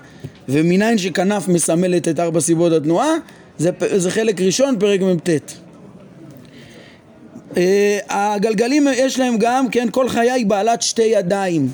ומניין 0.49 0.97
שכנף 0.97 1.47
מסמלת 1.47 2.07
את 2.07 2.19
ארבע 2.19 2.39
סיבות 2.39 2.73
התנועה 2.73 3.09
זה, 3.57 3.69
זה 3.95 4.11
חלק 4.11 4.41
ראשון 4.41 4.75
פרק 4.79 5.01
מ"ט 5.01 5.29
אה, 7.57 7.99
הגלגלים 8.09 8.87
יש 8.93 9.19
להם 9.19 9.37
גם, 9.37 9.69
כן, 9.69 9.87
כל 9.91 10.09
חיה 10.09 10.33
היא 10.33 10.45
בעלת 10.45 10.81
שתי 10.81 11.03
ידיים. 11.03 11.69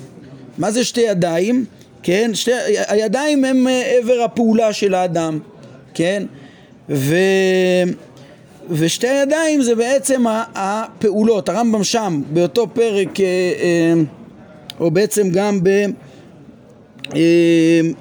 מה 0.58 0.70
זה 0.70 0.84
שתי 0.84 1.00
ידיים? 1.00 1.64
כן, 2.02 2.30
שתי, 2.34 2.50
הידיים 2.88 3.44
הם 3.44 3.68
אה, 3.68 3.98
עבר 3.98 4.22
הפעולה 4.22 4.72
של 4.72 4.94
האדם, 4.94 5.38
כן? 5.94 6.22
ו, 6.88 7.16
ושתי 8.70 9.06
ידיים 9.06 9.62
זה 9.62 9.74
בעצם 9.74 10.24
הפעולות, 10.54 11.48
הרמב"ם 11.48 11.84
שם, 11.84 12.22
באותו 12.32 12.66
פרק, 12.72 13.20
אה, 13.20 13.94
או 14.80 14.90
בעצם 14.90 15.30
גם 15.30 15.60
ב... 15.62 15.68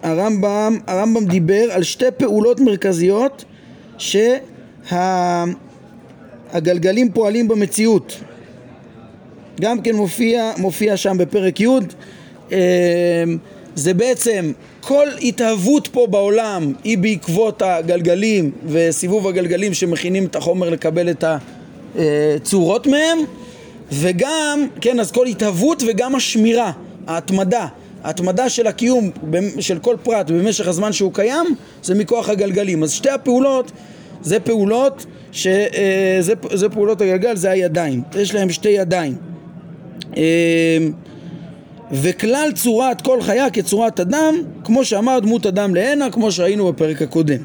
הרמב"ם, 0.03 0.77
הרמב"ם 0.87 1.25
דיבר 1.25 1.67
על 1.71 1.83
שתי 1.83 2.05
פעולות 2.17 2.59
מרכזיות 2.59 3.45
שה... 3.97 4.37
הגלגלים 6.53 7.11
פועלים 7.11 7.47
במציאות 7.47 8.17
גם 9.61 9.81
כן 9.81 9.95
מופיע, 9.95 10.51
מופיע 10.57 10.97
שם 10.97 11.17
בפרק 11.17 11.59
י' 11.59 11.67
זה 13.75 13.93
בעצם 13.93 14.51
כל 14.87 15.07
התהוות 15.21 15.87
פה 15.87 16.07
בעולם 16.09 16.73
היא 16.83 16.97
בעקבות 16.97 17.61
הגלגלים 17.61 18.51
וסיבוב 18.67 19.27
הגלגלים 19.27 19.73
שמכינים 19.73 20.25
את 20.25 20.35
החומר 20.35 20.69
לקבל 20.69 21.09
את 21.09 21.23
הצורות 21.95 22.87
מהם 22.87 23.17
וגם, 23.91 24.67
כן, 24.81 24.99
אז 24.99 25.11
כל 25.11 25.27
התהוות 25.27 25.83
וגם 25.87 26.15
השמירה, 26.15 26.71
ההתמדה 27.07 27.67
ההתמדה 28.03 28.49
של 28.49 28.67
הקיום 28.67 29.09
של 29.59 29.79
כל 29.79 29.95
פרט 30.03 30.31
במשך 30.31 30.67
הזמן 30.67 30.93
שהוא 30.93 31.13
קיים 31.13 31.45
זה 31.83 31.95
מכוח 31.95 32.29
הגלגלים 32.29 32.83
אז 32.83 32.91
שתי 32.91 33.09
הפעולות 33.09 33.71
זה 34.21 34.39
פעולות 34.39 35.05
שזה 35.31 35.67
אה, 36.51 36.57
זה 36.57 36.69
פעולות 36.69 37.01
הגלגל, 37.01 37.35
זה 37.35 37.51
הידיים, 37.51 38.01
יש 38.15 38.35
להם 38.35 38.49
שתי 38.49 38.69
ידיים. 38.69 39.15
וכלל 41.93 42.51
צורת 42.55 43.01
כל 43.01 43.21
חיה 43.21 43.49
כצורת 43.49 43.99
אדם, 43.99 44.35
כמו 44.63 44.85
שאמר 44.85 45.19
דמות 45.19 45.45
אדם 45.45 45.75
להנה, 45.75 46.09
כמו 46.11 46.31
שהיינו 46.31 46.67
בפרק 46.67 47.01
הקודם. 47.01 47.37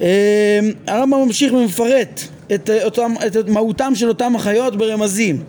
אה, 0.00 0.60
הרמב"ם 0.86 1.18
ממשיך 1.26 1.52
ומפרט 1.52 2.20
את, 2.54 2.70
אותם, 2.84 3.14
את 3.26 3.48
מהותם 3.48 3.92
של 3.94 4.08
אותם 4.08 4.36
החיות 4.36 4.76
ברמזים. 4.76 5.42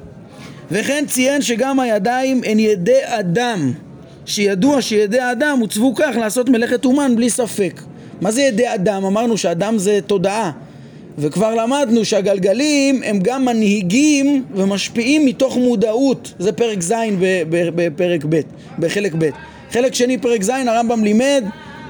וכן 0.72 1.04
ציין 1.08 1.42
שגם 1.42 1.80
הידיים 1.80 2.42
הן 2.46 2.60
ידי 2.60 3.00
אדם, 3.06 3.72
שידוע 4.26 4.82
שידי 4.82 5.20
האדם 5.20 5.58
הוצבו 5.60 5.96
כך 5.96 6.16
לעשות 6.20 6.50
מלאכת 6.50 6.86
אומן 6.86 7.16
בלי 7.16 7.30
ספק. 7.30 7.82
מה 8.22 8.32
זה 8.32 8.42
ידי 8.42 8.74
אדם? 8.74 9.06
אמרנו 9.06 9.38
שאדם 9.38 9.78
זה 9.78 10.00
תודעה 10.08 10.52
וכבר 11.18 11.56
למדנו 11.56 12.06
שהגלגלים 12.06 13.04
הם 13.04 13.20
גם 13.22 13.46
מנהיגים 13.46 14.46
ומשפיעים 14.56 15.26
מתוך 15.26 15.58
מודעות 15.58 16.34
זה 16.40 16.52
פרק 16.52 16.82
ז' 16.82 16.94
בפרק 17.76 18.26
ב', 18.30 18.42
בחלק 18.80 19.14
ב'. 19.18 19.30
חלק 19.72 19.94
שני 19.94 20.18
פרק 20.18 20.44
ז' 20.44 20.50
הרמב"ם 20.50 21.04
לימד 21.04 21.44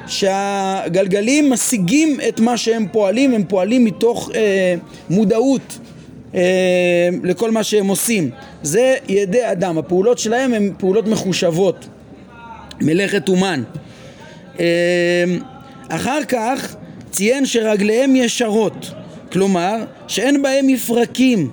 שהגלגלים 0.08 1.50
משיגים 1.50 2.18
את 2.30 2.40
מה 2.40 2.58
שהם 2.58 2.88
פועלים, 2.92 3.34
הם 3.34 3.44
פועלים 3.44 3.86
מתוך 3.86 4.32
אה, 4.36 4.76
מודעות 5.10 5.80
אה, 6.36 7.10
לכל 7.24 7.52
מה 7.52 7.64
שהם 7.64 7.88
עושים. 7.88 8.30
זה 8.64 8.96
ידי 9.10 9.52
אדם, 9.52 9.78
הפעולות 9.78 10.20
שלהם 10.20 10.54
הן 10.54 10.72
פעולות 10.78 11.08
מחושבות, 11.08 11.88
מלאכת 12.82 13.30
אומן. 13.30 13.64
אה, 14.60 14.66
אחר 15.90 16.20
כך 16.28 16.76
ציין 17.12 17.46
שרגליהם 17.46 18.16
ישרות, 18.16 18.92
כלומר 19.34 19.76
שאין 20.08 20.42
בהם 20.42 20.68
מפרקים, 20.68 21.50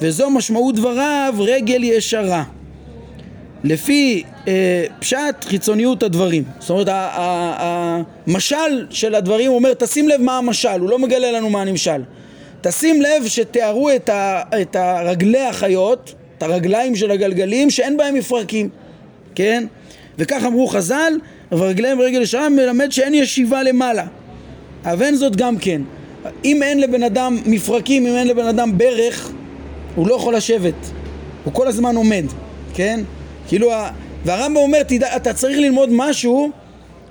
וזו 0.00 0.30
משמעות 0.30 0.74
דבריו 0.74 1.34
רגל 1.38 1.84
ישרה. 1.84 2.44
לפי 3.64 4.22
אה, 4.48 4.84
פשט 4.98 5.44
חיצוניות 5.44 6.02
הדברים. 6.02 6.44
זאת 6.58 6.70
אומרת, 6.70 6.88
המשל 6.90 8.86
של 8.90 9.14
הדברים 9.14 9.50
אומר, 9.50 9.74
תשים 9.74 10.08
לב 10.08 10.20
מה 10.20 10.38
המשל, 10.38 10.80
הוא 10.80 10.90
לא 10.90 10.98
מגלה 10.98 11.32
לנו 11.32 11.50
מה 11.50 11.60
הנמשל. 11.60 12.02
תשים 12.60 13.02
לב 13.02 13.26
שתיארו 13.26 13.90
את, 13.90 14.08
ה, 14.08 14.42
את 14.60 14.76
הרגלי 14.76 15.40
החיות, 15.40 16.14
את 16.38 16.42
הרגליים 16.42 16.96
של 16.96 17.10
הגלגלים, 17.10 17.70
שאין 17.70 17.96
בהם 17.96 18.14
מפרקים, 18.14 18.68
כן? 19.34 19.64
וכך 20.18 20.42
אמרו 20.46 20.66
חז"ל, 20.66 21.12
ורגליהם 21.52 22.00
רגל 22.00 22.22
ישרה 22.22 22.48
מלמד 22.48 22.92
שאין 22.92 23.14
ישיבה 23.14 23.62
למעלה. 23.62 24.06
אבל 24.84 25.02
אין 25.02 25.14
זאת 25.14 25.36
גם 25.36 25.58
כן. 25.58 25.82
אם 26.44 26.62
אין 26.62 26.80
לבן 26.80 27.02
אדם 27.02 27.38
מפרקים, 27.46 28.06
אם 28.06 28.16
אין 28.16 28.28
לבן 28.28 28.46
אדם 28.46 28.78
ברך, 28.78 29.30
הוא 29.94 30.08
לא 30.08 30.14
יכול 30.14 30.34
לשבת. 30.34 30.90
הוא 31.44 31.52
כל 31.52 31.66
הזמן 31.68 31.96
עומד, 31.96 32.24
כן? 32.74 33.00
כאילו, 33.48 33.70
והרמב"ם 34.24 34.56
אומר, 34.56 34.82
תדע, 34.82 35.16
אתה 35.16 35.32
צריך 35.32 35.58
ללמוד 35.58 35.88
משהו 35.92 36.50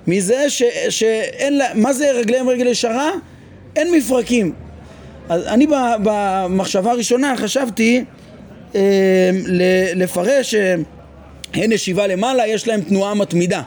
מזה 0.06 0.50
ש, 0.50 0.62
שאין 0.88 1.58
לה, 1.58 1.66
מה 1.74 1.92
זה 1.92 2.10
רגליהם 2.10 2.48
רגל 2.48 2.66
ישרה? 2.66 3.10
אין 3.76 3.92
מפרקים. 3.92 4.52
אז 5.28 5.46
אני 5.46 5.66
במחשבה 6.02 6.90
הראשונה 6.90 7.36
חשבתי 7.36 8.04
אה, 8.74 9.30
לפרש 9.94 10.50
שאין 10.50 11.70
אה, 11.70 11.74
ישיבה 11.74 12.06
למעלה, 12.06 12.46
יש 12.46 12.68
להם 12.68 12.80
תנועה 12.80 13.14
מתמידה. 13.14 13.62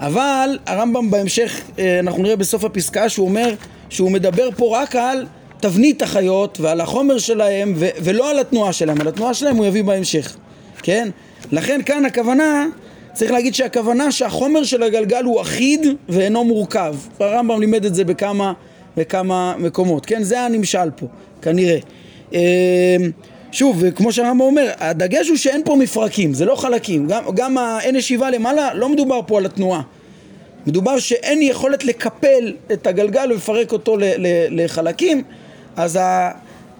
אבל 0.00 0.58
הרמב"ם 0.66 1.10
בהמשך, 1.10 1.60
אה, 1.78 1.98
אנחנו 1.98 2.22
נראה 2.22 2.36
בסוף 2.36 2.64
הפסקה 2.64 3.08
שהוא 3.08 3.28
אומר 3.28 3.54
שהוא 3.92 4.10
מדבר 4.10 4.48
פה 4.56 4.78
רק 4.78 4.96
על 4.96 5.26
תבנית 5.60 6.02
החיות 6.02 6.60
ועל 6.60 6.80
החומר 6.80 7.18
שלהם 7.18 7.72
ו- 7.76 7.88
ולא 8.02 8.30
על 8.30 8.38
התנועה 8.38 8.72
שלהם, 8.72 9.00
על 9.00 9.08
התנועה 9.08 9.34
שלהם 9.34 9.56
הוא 9.56 9.66
יביא 9.66 9.84
בהמשך, 9.84 10.36
כן? 10.82 11.08
לכן 11.52 11.80
כאן 11.86 12.04
הכוונה, 12.04 12.66
צריך 13.12 13.30
להגיד 13.30 13.54
שהכוונה 13.54 14.12
שהחומר 14.12 14.64
של 14.64 14.82
הגלגל 14.82 15.24
הוא 15.24 15.40
אחיד 15.40 15.86
ואינו 16.08 16.44
מורכב. 16.44 16.94
הרמב"ם 17.20 17.60
לימד 17.60 17.84
את 17.84 17.94
זה 17.94 18.04
בכמה, 18.04 18.52
בכמה 18.96 19.54
מקומות, 19.58 20.06
כן? 20.06 20.22
זה 20.22 20.40
הנמשל 20.40 20.90
פה, 20.96 21.06
כנראה. 21.42 21.78
אמ, 22.32 22.38
שוב, 23.52 23.90
כמו 23.90 24.12
שהרמב"ם 24.12 24.40
אומר, 24.40 24.70
הדגש 24.78 25.28
הוא 25.28 25.36
שאין 25.36 25.62
פה 25.64 25.76
מפרקים, 25.76 26.34
זה 26.34 26.44
לא 26.44 26.54
חלקים. 26.54 27.06
גם, 27.06 27.24
גם 27.34 27.58
האין 27.58 27.96
ישיבה 27.96 28.30
למעלה, 28.30 28.74
לא 28.74 28.88
מדובר 28.88 29.20
פה 29.26 29.38
על 29.38 29.46
התנועה. 29.46 29.82
מדובר 30.66 30.98
שאין 30.98 31.42
יכולת 31.42 31.84
לקפל 31.84 32.52
את 32.72 32.86
הגלגל 32.86 33.32
ולפרק 33.32 33.72
אותו 33.72 33.96
לחלקים, 34.50 35.22
אז 35.76 35.98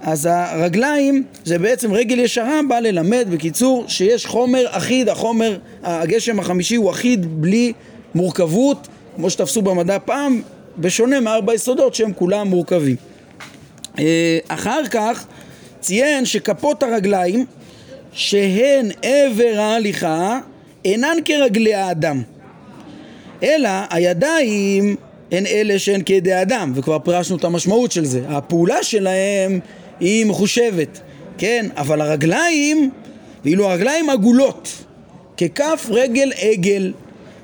אז 0.03 0.29
הרגליים 0.31 1.25
זה 1.45 1.59
בעצם 1.59 1.92
רגל 1.92 2.18
ישרה 2.18 2.61
בא 2.68 2.79
ללמד 2.79 3.27
בקיצור 3.31 3.85
שיש 3.88 4.27
חומר 4.27 4.64
אחיד, 4.71 5.09
החומר, 5.09 5.59
הגשם 5.83 6.40
החמישי 6.40 6.77
הוא 6.77 6.90
אחיד 6.90 7.42
בלי 7.42 7.73
מורכבות 8.14 8.88
כמו 9.16 9.31
שתפסו 9.31 9.62
במדע 9.62 9.99
פעם, 9.99 10.42
בשונה 10.79 11.21
מארבע 11.21 11.55
יסודות 11.55 11.95
שהם 11.95 12.12
כולם 12.12 12.49
מורכבים. 12.49 12.97
אה, 13.99 14.38
אחר 14.49 14.87
כך 14.90 15.27
ציין 15.81 16.25
שכפות 16.25 16.83
הרגליים 16.83 17.47
שהן 18.12 18.90
עבר 19.03 19.55
ההליכה 19.59 20.38
אינן 20.85 21.16
כרגלי 21.25 21.75
האדם 21.75 22.23
אלא 23.42 23.70
הידיים 23.90 24.96
הן 25.33 25.46
אלה 25.46 25.78
שהן 25.78 26.02
כידי 26.02 26.33
האדם 26.33 26.72
וכבר 26.74 26.98
פירשנו 26.98 27.37
את 27.37 27.44
המשמעות 27.44 27.92
של 27.92 28.05
זה 28.05 28.20
הפעולה 28.28 28.83
שלהם 28.83 29.61
היא 30.00 30.26
מחושבת, 30.26 31.00
כן? 31.38 31.66
אבל 31.76 32.00
הרגליים, 32.00 32.90
ואילו 33.44 33.70
הרגליים 33.70 34.11
עגולות, 34.11 34.68
ככף 35.37 35.87
רגל 35.90 36.33
עגל, 36.40 36.92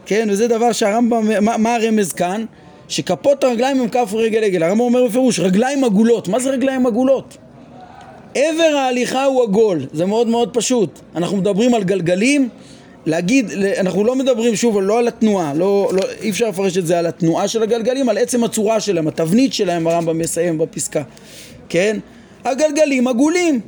כן? 0.07 0.29
וזה 0.31 0.49
דבר 0.49 0.73
שהרמב"ם, 0.73 1.45
מה, 1.45 1.57
מה 1.57 1.75
הרמז 1.75 2.13
כאן? 2.13 2.45
שכפות 2.89 3.45
הרגליים 3.45 3.81
הם 3.81 3.89
כף 3.89 4.11
רגל 4.15 4.45
עגל. 4.45 4.63
הרמב"ם 4.63 4.81
אומר 4.81 5.07
בפירוש, 5.07 5.41
רגליים 5.41 5.85
עגולות. 5.85 6.29
מה 6.29 6.41
זה 6.41 6.51
רגליים 6.51 6.87
עגולות? 6.87 7.37
עבר 8.35 8.77
ההליכה 8.77 9.25
הוא 9.25 9.43
עגול, 9.43 9.87
זה 9.93 10.07
מאוד 10.07 10.29
מאוד 10.29 10.51
פשוט. 10.55 11.01
אנחנו 11.17 11.37
מדברים 11.37 11.75
על 11.75 11.85
גלגלים, 11.85 12.49
להגיד, 13.07 13.51
אנחנו 13.79 14.05
לא 14.05 14.17
מדברים 14.17 14.57
שוב 14.57 14.81
לא 14.81 14.99
על 14.99 15.09
התנועה, 15.09 15.55
לא, 15.55 15.91
לא, 15.93 16.03
אי 16.21 16.31
אפשר 16.31 16.49
לפרש 16.49 16.79
את 16.79 16.87
זה 16.87 16.99
על 16.99 17.07
התנועה 17.07 17.49
של 17.49 17.63
הגלגלים, 17.63 18.09
על 18.09 18.19
עצם 18.19 18.45
הצורה 18.45 18.81
שלהם, 18.81 19.09
התבנית 19.09 19.53
שלהם 19.53 19.87
הרמב"ם 19.87 20.19
מסיים 20.19 20.59
בפסקה, 20.59 21.03
כן? 21.69 21.99
הגלגלים 22.45 23.09
עגולים, 23.09 23.61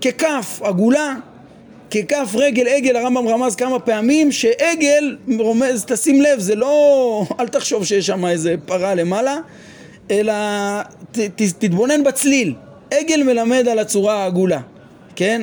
ככף 0.00 0.60
עגולה, 0.62 1.14
ככף 1.90 2.34
רגל 2.34 2.68
עגל, 2.68 2.96
הרמב"ם 2.96 3.28
רמז 3.28 3.56
כמה 3.56 3.78
פעמים 3.78 4.32
שעגל 4.32 5.16
רומז, 5.38 5.84
תשים 5.84 6.22
לב, 6.22 6.38
זה 6.38 6.54
לא, 6.54 7.24
אל 7.40 7.48
תחשוב 7.48 7.84
שיש 7.84 8.06
שם 8.06 8.26
איזה 8.26 8.54
פרה 8.66 8.94
למעלה, 8.94 9.36
אלא 10.10 10.32
ת, 11.12 11.18
ת, 11.18 11.42
תתבונן 11.58 12.04
בצליל, 12.04 12.54
עגל 12.90 13.22
מלמד 13.22 13.68
על 13.68 13.78
הצורה 13.78 14.14
העגולה, 14.14 14.60
כן? 15.16 15.42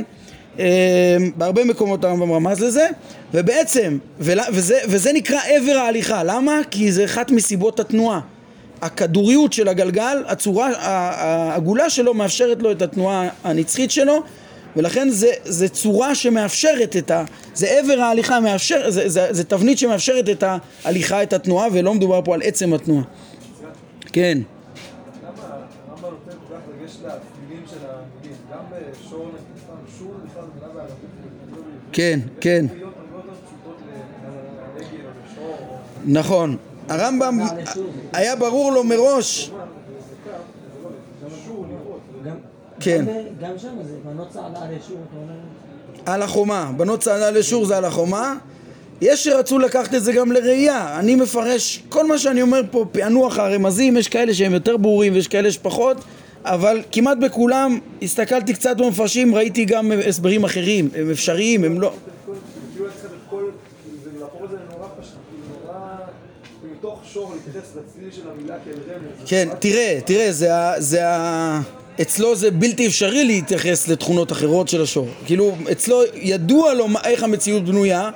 אה, 0.59 1.17
בהרבה 1.35 1.63
מקומות 1.63 2.03
הרמב"ם 2.03 2.31
רמז 2.31 2.63
לזה, 2.63 2.87
ובעצם, 3.33 3.97
וזה, 4.19 4.79
וזה 4.89 5.13
נקרא 5.13 5.39
עבר 5.45 5.77
ההליכה, 5.77 6.23
למה? 6.23 6.59
כי 6.71 6.91
זה 6.91 7.05
אחת 7.05 7.31
מסיבות 7.31 7.79
התנועה. 7.79 8.19
הכדוריות 8.81 9.53
של 9.53 9.67
הגלגל, 9.67 10.23
הצורה 10.27 10.69
העגולה 10.77 11.89
שלו 11.89 12.13
מאפשרת 12.13 12.61
לו 12.61 12.71
את 12.71 12.81
התנועה 12.81 13.29
הנצחית 13.43 13.91
שלו 13.91 14.23
ולכן 14.75 15.09
זה, 15.09 15.31
זה 15.43 15.69
צורה 15.69 16.15
שמאפשרת 16.15 16.95
את 16.97 17.11
ה... 17.11 17.23
זה 17.53 17.67
עבר 17.67 17.99
ההליכה 17.99 18.39
מאפשר, 18.39 18.89
זה, 18.89 19.09
זה, 19.09 19.27
זה 19.31 19.43
תבנית 19.43 19.77
שמאפשרת 19.77 20.29
את 20.29 20.43
ההליכה, 20.83 21.23
את 21.23 21.33
התנועה 21.33 21.67
ולא 21.73 21.93
מדובר 21.93 22.21
פה 22.25 22.33
על 22.33 22.41
עצם 22.43 22.73
התנועה. 22.73 23.03
כן. 24.13 24.37
כן, 31.91 32.19
כן. 32.41 32.65
נכון. 36.07 36.57
הרמב"ם 36.89 37.39
היה 38.13 38.35
ברור 38.35 38.71
לו 38.71 38.83
מראש 38.83 39.51
כן. 42.79 43.05
גם 43.41 43.51
שם 43.57 43.69
זה 43.83 43.95
בנות 44.05 44.29
צעדה 44.29 44.59
לשור, 44.77 44.97
על 46.05 46.21
החומה, 46.21 46.71
בנות 46.77 46.99
צעדה 46.99 47.29
לשור 47.29 47.65
זה 47.65 47.77
על 47.77 47.85
החומה 47.85 48.35
יש 49.01 49.23
שרצו 49.23 49.59
לקחת 49.59 49.95
את 49.95 50.03
זה 50.03 50.13
גם 50.13 50.31
לראייה, 50.31 50.99
אני 50.99 51.15
מפרש, 51.15 51.83
כל 51.89 52.07
מה 52.07 52.17
שאני 52.17 52.41
אומר 52.41 52.61
פה, 52.71 52.85
פענוח 52.91 53.39
הרמזים, 53.39 53.97
יש 53.97 54.07
כאלה 54.07 54.33
שהם 54.33 54.53
יותר 54.53 54.77
ברורים 54.77 55.13
ויש 55.13 55.27
כאלה 55.27 55.51
שפחות, 55.51 55.97
אבל 56.45 56.81
כמעט 56.91 57.17
בכולם, 57.17 57.79
הסתכלתי 58.01 58.53
קצת 58.53 58.77
במפרשים, 58.77 59.35
ראיתי 59.35 59.65
גם 59.65 59.91
הסברים 60.07 60.43
אחרים, 60.43 60.89
הם 60.95 61.11
אפשריים, 61.11 61.63
הם 61.63 61.81
לא... 61.81 61.93
כן, 69.25 69.47
תראה, 69.59 69.99
תראה, 70.05 70.31
זה 70.31 70.55
ה... 70.55 70.73
זה 70.81 71.07
ה... 71.07 71.61
אצלו 72.01 72.35
זה 72.35 72.51
בלתי 72.51 72.87
אפשרי 72.87 73.25
להתייחס 73.25 73.87
לתכונות 73.87 74.31
אחרות 74.31 74.67
של 74.67 74.81
השור. 74.81 75.07
כאילו, 75.25 75.55
אצלו 75.71 76.01
ידוע 76.13 76.73
לו 76.73 76.87
איך 77.03 77.23
המציאות 77.23 77.65
בנויה, 77.65 78.09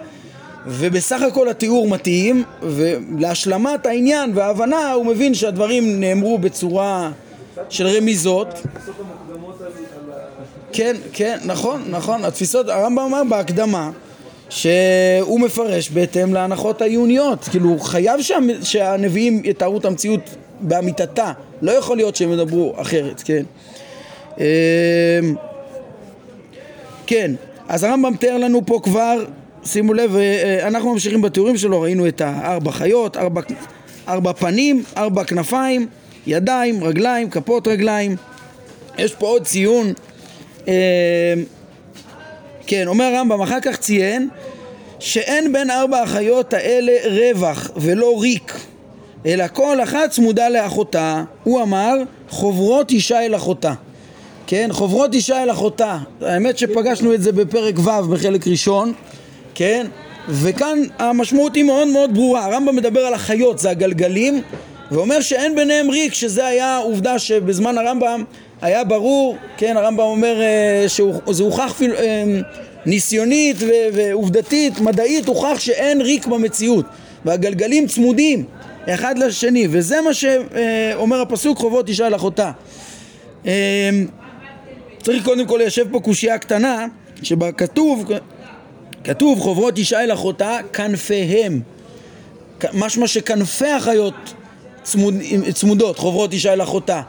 ובסך 0.68 1.22
הכל 1.22 1.50
התיאור 1.50 1.88
מתאים, 1.88 2.44
ולהשלמת 2.62 3.86
העניין 3.86 4.32
וההבנה 4.36 4.92
הוא 4.92 5.06
מבין 5.06 5.34
שהדברים 5.34 6.00
נאמרו 6.00 6.38
בצורה 6.38 7.12
של 7.70 7.88
רמיזות. 7.88 8.48
כן, 10.74 10.96
כן, 11.14 11.40
נכון, 11.46 11.84
נכון. 11.90 12.26
התפיסות, 12.26 12.70
הרמב"ם 12.70 13.00
אמר 13.00 13.24
בהקדמה 13.30 13.92
שהוא 14.52 15.40
מפרש 15.40 15.90
בהתאם 15.90 16.34
להנחות 16.34 16.82
העיוניות, 16.82 17.44
כאילו 17.44 17.80
חייב 17.80 18.22
שה, 18.22 18.38
שהנביאים 18.64 19.42
יתארו 19.46 19.78
את 19.78 19.86
המציאות 19.86 20.36
באמיתתה, 20.62 21.32
לא 21.62 21.72
יכול 21.72 21.98
להיות 21.98 22.16
שהם 22.16 22.32
ידברו 22.32 22.74
אחרת, 22.78 23.22
כן. 23.26 23.44
אמ, 24.38 24.44
כן, 27.08 27.32
אז 27.68 27.84
הרמב"ם 27.84 28.16
תיאר 28.16 28.38
לנו 28.38 28.62
פה 28.66 28.80
כבר, 28.84 29.24
שימו 29.66 29.94
לב, 29.94 30.16
אה, 30.16 30.68
אנחנו 30.68 30.94
ממשיכים 30.94 31.22
בתיאורים 31.22 31.58
שלו, 31.58 31.82
ראינו 31.82 32.08
את 32.08 32.22
הארבע 32.22 32.72
חיות, 32.72 33.18
ארבע, 33.18 33.42
ארבע 34.08 34.34
פנים, 34.34 34.84
ארבע 34.98 35.24
כנפיים, 35.24 35.88
ידיים, 36.28 36.84
רגליים, 36.84 37.30
כפות 37.30 37.68
רגליים. 37.68 38.16
יש 38.98 39.16
פה 39.16 39.28
עוד 39.28 39.44
ציון. 39.44 39.94
כן, 42.68 42.88
אומר 42.88 43.06
הרמב"ם, 43.06 43.42
אחר 43.42 43.60
כך 43.62 43.78
ציין 43.78 44.30
שאין 45.00 45.54
בין 45.54 45.70
ארבע 45.70 46.02
החיות 46.02 46.54
האלה 46.54 46.92
רווח 47.06 47.72
ולא 47.76 48.22
ריק, 48.22 48.54
אלא 49.26 49.46
כל 49.54 49.84
אחת 49.84 50.10
צמודה 50.10 50.50
לאחותה. 50.50 51.24
הוא 51.44 51.62
אמר, 51.62 51.96
חוברות 52.30 52.92
אישה 52.92 53.26
אל 53.26 53.36
אחותה. 53.36 53.74
כן, 54.48 54.70
חוברות 54.72 55.14
אישה 55.14 55.44
אל 55.44 55.52
אחותה. 55.52 55.98
האמת 56.22 56.58
שפגשנו 56.58 57.14
את 57.14 57.22
זה 57.22 57.32
בפרק 57.32 57.80
ו' 57.80 58.08
בחלק 58.12 58.48
ראשון, 58.48 58.94
כן? 59.56 59.88
וכאן 60.30 60.80
המשמעות 61.00 61.56
היא 61.56 61.64
מאוד 61.64 61.88
מאוד 61.88 62.14
ברורה. 62.14 62.46
הרמב"ם 62.46 62.76
מדבר 62.76 63.00
על 63.00 63.14
החיות, 63.14 63.60
זה 63.60 63.70
הגלגלים, 63.70 64.42
ואומר 64.92 65.22
שאין 65.22 65.56
ביניהם 65.56 65.90
ריק, 65.90 66.14
שזה 66.14 66.46
היה 66.46 66.78
עובדה 66.78 67.20
שבזמן 67.20 67.78
הרמב"ם 67.78 68.24
היה 68.62 68.84
ברור, 68.84 69.38
כן, 69.58 69.78
הרמב"ם 69.78 70.04
אומר 70.04 70.42
אה, 70.42 70.86
שזה 70.90 71.44
הוכח 71.44 71.82
אה, 71.82 72.24
ניסיונית 72.86 73.58
ועובדתית, 73.94 74.80
מדעית, 74.80 75.28
הוכח 75.28 75.60
שאין 75.60 76.02
ריק 76.02 76.26
במציאות, 76.26 76.86
והגלגלים 77.26 77.88
צמודים 77.88 78.46
אחד 78.90 79.18
לשני, 79.18 79.68
וזה 79.70 80.02
מה 80.02 80.14
שאומר 80.14 81.22
הפסוק 81.22 81.58
חובות 81.58 81.90
אישה 81.90 82.08
אל 82.08 82.16
אחותה. 82.16 82.52
אה, 83.46 83.90
צריך 85.04 85.26
קודם 85.26 85.48
כל 85.48 85.58
ליישב 85.58 85.92
פה 85.92 86.00
קושייה 86.00 86.38
קטנה, 86.38 86.86
שבה 87.24 87.52
כתוב, 87.52 88.12
כתוב 89.04 89.40
חוברות 89.40 89.78
אישה 89.78 90.04
אל 90.04 90.14
אחותה 90.14 90.58
כנפיהם, 90.74 91.62
משמע 92.74 93.08
שכנפי 93.08 93.70
החיות 93.70 94.34
צמוד, 94.84 95.14
צמודות, 95.54 96.00
חוברות 96.00 96.34
אישה 96.34 96.54
אל 96.54 96.62
אחותה. 96.62 97.02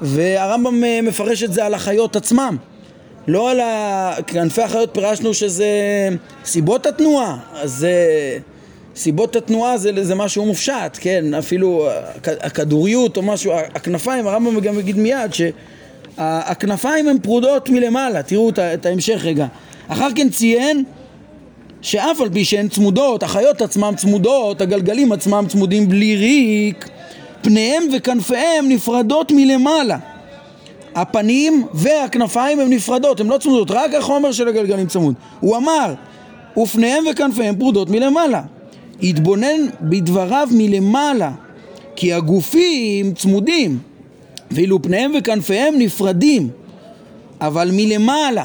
והרמב"ם 0.00 0.84
אה, 0.84 1.00
מפרש 1.02 1.42
את 1.42 1.52
זה 1.52 1.64
על 1.64 1.74
החיות 1.74 2.16
עצמם. 2.16 2.56
לא 3.26 3.50
על 3.50 3.60
כנפי 4.26 4.62
החיות 4.62 4.90
פירשנו 4.92 5.34
שזה 5.34 5.68
סיבות 6.44 6.86
התנועה, 6.86 7.38
אז 7.54 7.72
זה... 7.72 7.94
סיבות 8.98 9.36
התנועה 9.36 9.78
זה, 9.78 10.04
זה 10.04 10.14
משהו 10.14 10.46
מופשט, 10.46 10.98
כן, 11.00 11.34
אפילו 11.34 11.88
הכדוריות 12.24 13.16
או 13.16 13.22
משהו, 13.22 13.52
הכנפיים, 13.52 14.26
הרמב"ם 14.26 14.60
גם 14.60 14.78
יגיד 14.78 14.98
מיד 14.98 15.30
שהכנפיים 15.34 17.08
הן 17.08 17.18
פרודות 17.22 17.70
מלמעלה, 17.70 18.22
תראו 18.22 18.50
את 18.58 18.86
ההמשך 18.86 19.20
רגע. 19.24 19.46
אחר 19.88 20.08
כן 20.14 20.28
ציין 20.28 20.84
שאף 21.82 22.20
על 22.20 22.30
פי 22.32 22.44
שהן 22.44 22.68
צמודות, 22.68 23.22
החיות 23.22 23.62
עצמן 23.62 23.94
צמודות, 23.96 24.60
הגלגלים 24.60 25.12
עצמם 25.12 25.44
צמודים 25.48 25.88
בלי 25.88 26.16
ריק, 26.16 26.88
פניהם 27.42 27.82
וכנפיהם 27.96 28.68
נפרדות 28.68 29.32
מלמעלה. 29.32 29.98
הפנים 30.94 31.66
והכנפיים 31.74 32.60
הן 32.60 32.72
נפרדות, 32.72 33.20
הן 33.20 33.26
לא 33.26 33.38
צמודות, 33.38 33.70
רק 33.70 33.94
החומר 33.94 34.32
של 34.32 34.48
הגלגלים 34.48 34.86
צמוד. 34.86 35.14
הוא 35.40 35.56
אמר, 35.56 35.94
ופניהם 36.56 37.04
וכנפיהם 37.10 37.56
פרודות 37.56 37.90
מלמעלה. 37.90 38.42
התבונן 39.02 39.66
בדבריו 39.80 40.48
מלמעלה, 40.50 41.30
כי 41.96 42.12
הגופים 42.12 43.14
צמודים, 43.14 43.78
ואילו 44.50 44.82
פניהם 44.82 45.12
וכנפיהם 45.18 45.74
נפרדים, 45.78 46.48
אבל 47.40 47.70
מלמעלה. 47.72 48.44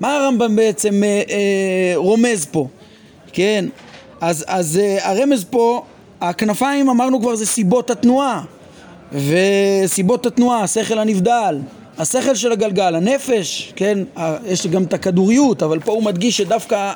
מה 0.00 0.16
הרמב"ם 0.16 0.56
בעצם 0.56 1.04
אה, 1.04 1.22
אה, 1.30 1.92
רומז 1.96 2.46
פה? 2.50 2.68
כן, 3.32 3.64
אז, 4.20 4.44
אז 4.48 4.78
אה, 4.82 5.10
הרמז 5.10 5.44
פה 5.50 5.82
הכנפיים 6.28 6.88
אמרנו 6.88 7.20
כבר 7.20 7.34
זה 7.34 7.46
סיבות 7.46 7.90
התנועה. 7.90 8.42
וסיבות 9.12 10.26
התנועה, 10.26 10.62
השכל 10.62 10.98
הנבדל, 10.98 11.58
השכל 11.98 12.34
של 12.34 12.52
הגלגל, 12.52 12.94
הנפש, 12.94 13.72
כן, 13.76 13.98
יש 14.46 14.66
גם 14.66 14.82
את 14.82 14.92
הכדוריות, 14.92 15.62
אבל 15.62 15.80
פה 15.80 15.92
הוא 15.92 16.02
מדגיש 16.02 16.36
שדווקא 16.36 16.92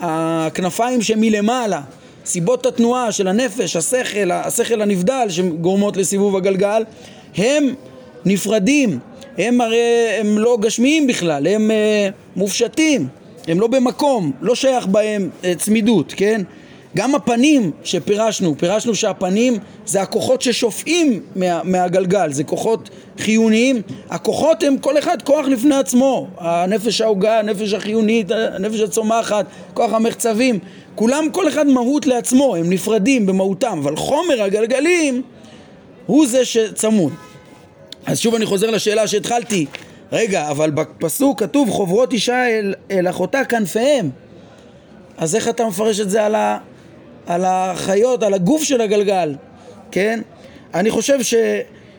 הכנפיים 0.00 1.02
שמלמעלה, 1.02 1.80
סיבות 2.24 2.66
התנועה 2.66 3.12
של 3.12 3.28
הנפש, 3.28 3.76
השכל, 3.76 4.30
השכל 4.30 4.82
הנבדל 4.82 5.26
שגורמות 5.28 5.96
לסיבוב 5.96 6.36
הגלגל, 6.36 6.84
הם 7.36 7.74
נפרדים, 8.24 8.98
הם 9.38 9.60
הרי 9.60 10.08
הם 10.20 10.38
לא 10.38 10.58
גשמיים 10.60 11.06
בכלל, 11.06 11.46
הם 11.46 11.70
uh, 11.70 12.38
מופשטים, 12.38 13.08
הם 13.48 13.60
לא 13.60 13.66
במקום, 13.66 14.32
לא 14.40 14.54
שייך 14.54 14.86
בהם 14.86 15.30
uh, 15.42 15.44
צמידות, 15.58 16.14
כן? 16.16 16.42
גם 16.96 17.14
הפנים 17.14 17.70
שפירשנו, 17.84 18.54
פירשנו 18.58 18.94
שהפנים 18.94 19.58
זה 19.86 20.02
הכוחות 20.02 20.42
ששופעים 20.42 21.22
מה, 21.36 21.60
מהגלגל, 21.64 22.32
זה 22.32 22.44
כוחות 22.44 22.90
חיוניים. 23.18 23.82
הכוחות 24.10 24.62
הם 24.62 24.78
כל 24.78 24.98
אחד 24.98 25.22
כוח 25.22 25.46
לפני 25.46 25.74
עצמו, 25.74 26.28
הנפש 26.38 27.00
ההוגה, 27.00 27.38
הנפש 27.38 27.72
החיונית, 27.72 28.30
הנפש 28.30 28.80
הצומחת, 28.80 29.46
כוח 29.74 29.92
המחצבים, 29.92 30.58
כולם 30.94 31.28
כל 31.32 31.48
אחד 31.48 31.66
מהות 31.66 32.06
לעצמו, 32.06 32.56
הם 32.56 32.70
נפרדים 32.70 33.26
במהותם, 33.26 33.78
אבל 33.82 33.96
חומר 33.96 34.42
הגלגלים 34.42 35.22
הוא 36.06 36.26
זה 36.26 36.44
שצמוד. 36.44 37.12
אז 38.06 38.18
שוב 38.18 38.34
אני 38.34 38.46
חוזר 38.46 38.70
לשאלה 38.70 39.06
שהתחלתי, 39.06 39.66
רגע, 40.12 40.50
אבל 40.50 40.70
בפסוק 40.70 41.40
כתוב 41.40 41.70
חוברות 41.70 42.12
אישה 42.12 42.48
אל, 42.48 42.74
אל 42.90 43.08
אחותה 43.08 43.44
כנפיהם 43.44 44.10
אז 45.20 45.34
איך 45.34 45.48
אתה 45.48 45.66
מפרש 45.66 46.00
את 46.00 46.10
זה 46.10 46.24
על, 46.26 46.34
ה, 46.34 46.58
על 47.30 47.44
החיות, 47.44 48.22
על 48.22 48.34
הגוף 48.34 48.62
של 48.62 48.80
הגלגל, 48.80 49.34
כן? 49.90 50.20
אני 50.74 50.90
חושב 50.90 51.22
ש, 51.22 51.34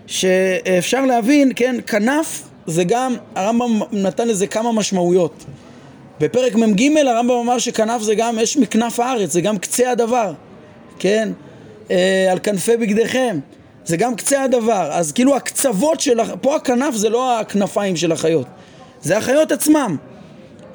שאפשר 0.08 1.06
להבין, 1.06 1.52
כן, 1.56 1.76
כנף 1.88 2.42
זה 2.68 2.84
גם, 2.84 3.16
הרמב"ם 3.36 3.80
נתן 3.92 4.28
לזה 4.28 4.48
כמה 4.48 4.72
משמעויות. 4.72 5.46
בפרק 6.20 6.56
מ"ג 6.56 6.98
הרמב"ם 7.08 7.36
אמר 7.36 7.58
שכנף 7.58 8.02
זה 8.02 8.16
גם, 8.16 8.40
יש 8.40 8.58
מכנף 8.58 9.00
הארץ, 9.00 9.32
זה 9.32 9.42
גם 9.42 9.58
קצה 9.58 9.92
הדבר, 9.92 10.34
כן? 11.00 11.30
אה, 11.92 12.28
על 12.32 12.40
כנפי 12.40 12.78
בגדיכם, 12.78 13.40
זה 13.86 13.98
גם 13.98 14.16
קצה 14.16 14.44
הדבר. 14.44 14.90
אז 14.92 15.12
כאילו 15.12 15.36
הקצוות 15.36 16.00
של, 16.00 16.20
פה 16.42 16.56
הכנף 16.56 16.96
זה 16.96 17.10
לא 17.10 17.40
הכנפיים 17.40 17.96
של 17.96 18.12
החיות, 18.12 18.48
זה 19.02 19.18
החיות 19.18 19.52
עצמם. 19.52 19.98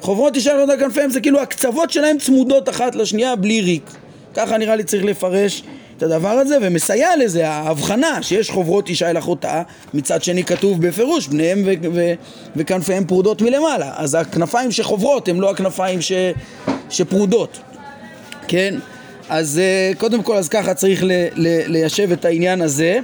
חוברות 0.01 0.37
אישה 0.37 0.53
על 0.53 0.81
כנפיהם 0.81 1.11
זה 1.11 1.21
כאילו 1.21 1.40
הקצוות 1.40 1.90
שלהם 1.90 2.19
צמודות 2.19 2.69
אחת 2.69 2.95
לשנייה 2.95 3.37
בלי 3.37 3.61
ריק. 3.61 3.90
ככה 4.37 4.59
נראה 4.59 4.77
לי 4.77 4.85
צריך 4.85 5.05
לפרש 5.05 5.62
את 5.96 6.03
הדבר 6.03 6.29
הזה, 6.29 6.57
ומסייע 6.62 7.16
לזה 7.16 7.49
ההבחנה 7.49 8.22
שיש 8.22 8.51
חוברות 8.51 8.88
אישה 8.88 9.11
אל 9.11 9.18
אחותה, 9.18 9.62
מצד 9.94 10.22
שני 10.22 10.44
כתוב 10.44 10.87
בפירוש 10.87 11.29
בניהם 11.29 11.62
ו- 11.66 11.72
ו- 11.94 12.12
וכנפיהם 12.57 13.05
פרודות 13.05 13.42
מלמעלה, 13.42 13.92
אז 13.96 14.14
הכנפיים 14.14 14.72
שחוברות 14.72 15.29
הן 15.29 15.37
לא 15.37 15.51
הכנפיים 15.51 16.01
ש- 16.01 16.12
שפרודות, 16.90 17.59
כן? 18.49 18.75
אז 19.29 19.61
uh, 19.94 19.99
קודם 19.99 20.22
כל 20.22 20.37
אז 20.37 20.49
ככה 20.49 20.75
צריך 20.75 21.05
ל- 21.05 21.27
ל- 21.35 21.72
ליישב 21.72 22.12
את 22.12 22.25
העניין 22.25 22.61
הזה, 22.62 22.99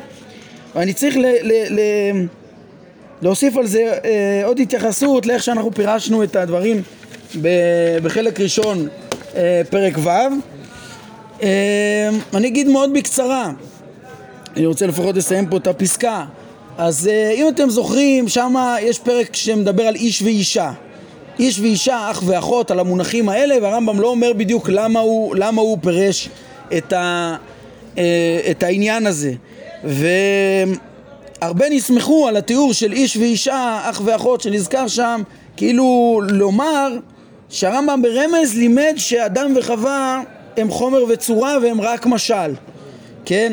ואני 0.75 0.93
צריך 0.93 1.17
ל- 1.17 1.21
ל- 1.43 1.75
ל- 1.81 2.27
להוסיף 3.23 3.57
על 3.57 3.67
זה 3.67 3.93
uh, 4.03 4.07
עוד 4.47 4.61
התייחסות 4.61 5.27
לאיך 5.27 5.43
שאנחנו 5.43 5.71
פירשנו 5.75 6.23
את 6.23 6.37
הדברים 6.37 6.83
בחלק 8.03 8.41
ראשון 8.41 8.89
uh, 9.33 9.37
פרק 9.71 9.99
ו' 9.99 10.09
אני 12.35 12.47
אגיד 12.49 12.69
מאוד 12.69 12.93
בקצרה, 12.93 13.51
אני 14.57 14.67
רוצה 14.67 14.87
לפחות 14.87 15.17
לסיים 15.17 15.47
פה 15.47 15.57
את 15.57 15.67
הפסקה. 15.67 16.25
אז 16.79 17.09
אה, 17.09 17.31
אם 17.31 17.49
אתם 17.49 17.71
זוכרים, 17.71 18.29
שם 18.29 18.55
יש 18.83 18.99
פרק 18.99 19.37
שמדבר 19.37 19.83
על 19.87 19.95
איש 19.95 20.23
ואישה. 20.23 20.73
איש 21.39 21.61
ואישה, 21.61 22.11
אח 22.11 22.23
ואחות, 22.27 22.71
על 22.71 22.81
המונחים 22.81 23.29
האלה, 23.29 23.55
והרמב"ם 23.63 24.01
לא 24.01 24.09
אומר 24.09 24.33
בדיוק 24.33 24.69
למה 24.69 25.01
הוא, 25.01 25.37
למה 25.37 25.63
הוא 25.63 25.79
פירש 25.83 26.29
את, 26.77 26.93
ה, 26.93 27.37
אה, 27.99 28.41
את 28.51 28.63
העניין 28.63 29.07
הזה. 29.07 29.33
והרבה 29.85 31.67
נסמכו 31.71 32.29
על 32.29 32.37
התיאור 32.37 32.73
של 32.73 32.93
איש 32.93 33.17
ואישה, 33.17 33.81
אח 33.85 34.03
ואחות, 34.05 34.41
שנזכר 34.41 34.89
שם, 34.89 35.23
כאילו 35.57 36.21
לומר 36.29 36.97
שהרמב"ם 37.49 38.03
ברמז 38.03 38.55
לימד 38.57 38.95
שאדם 38.97 39.53
וחווה 39.57 40.23
הם 40.57 40.71
חומר 40.71 41.05
וצורה 41.09 41.59
והם 41.63 41.81
רק 41.81 42.07
משל, 42.07 42.55
כן? 43.25 43.53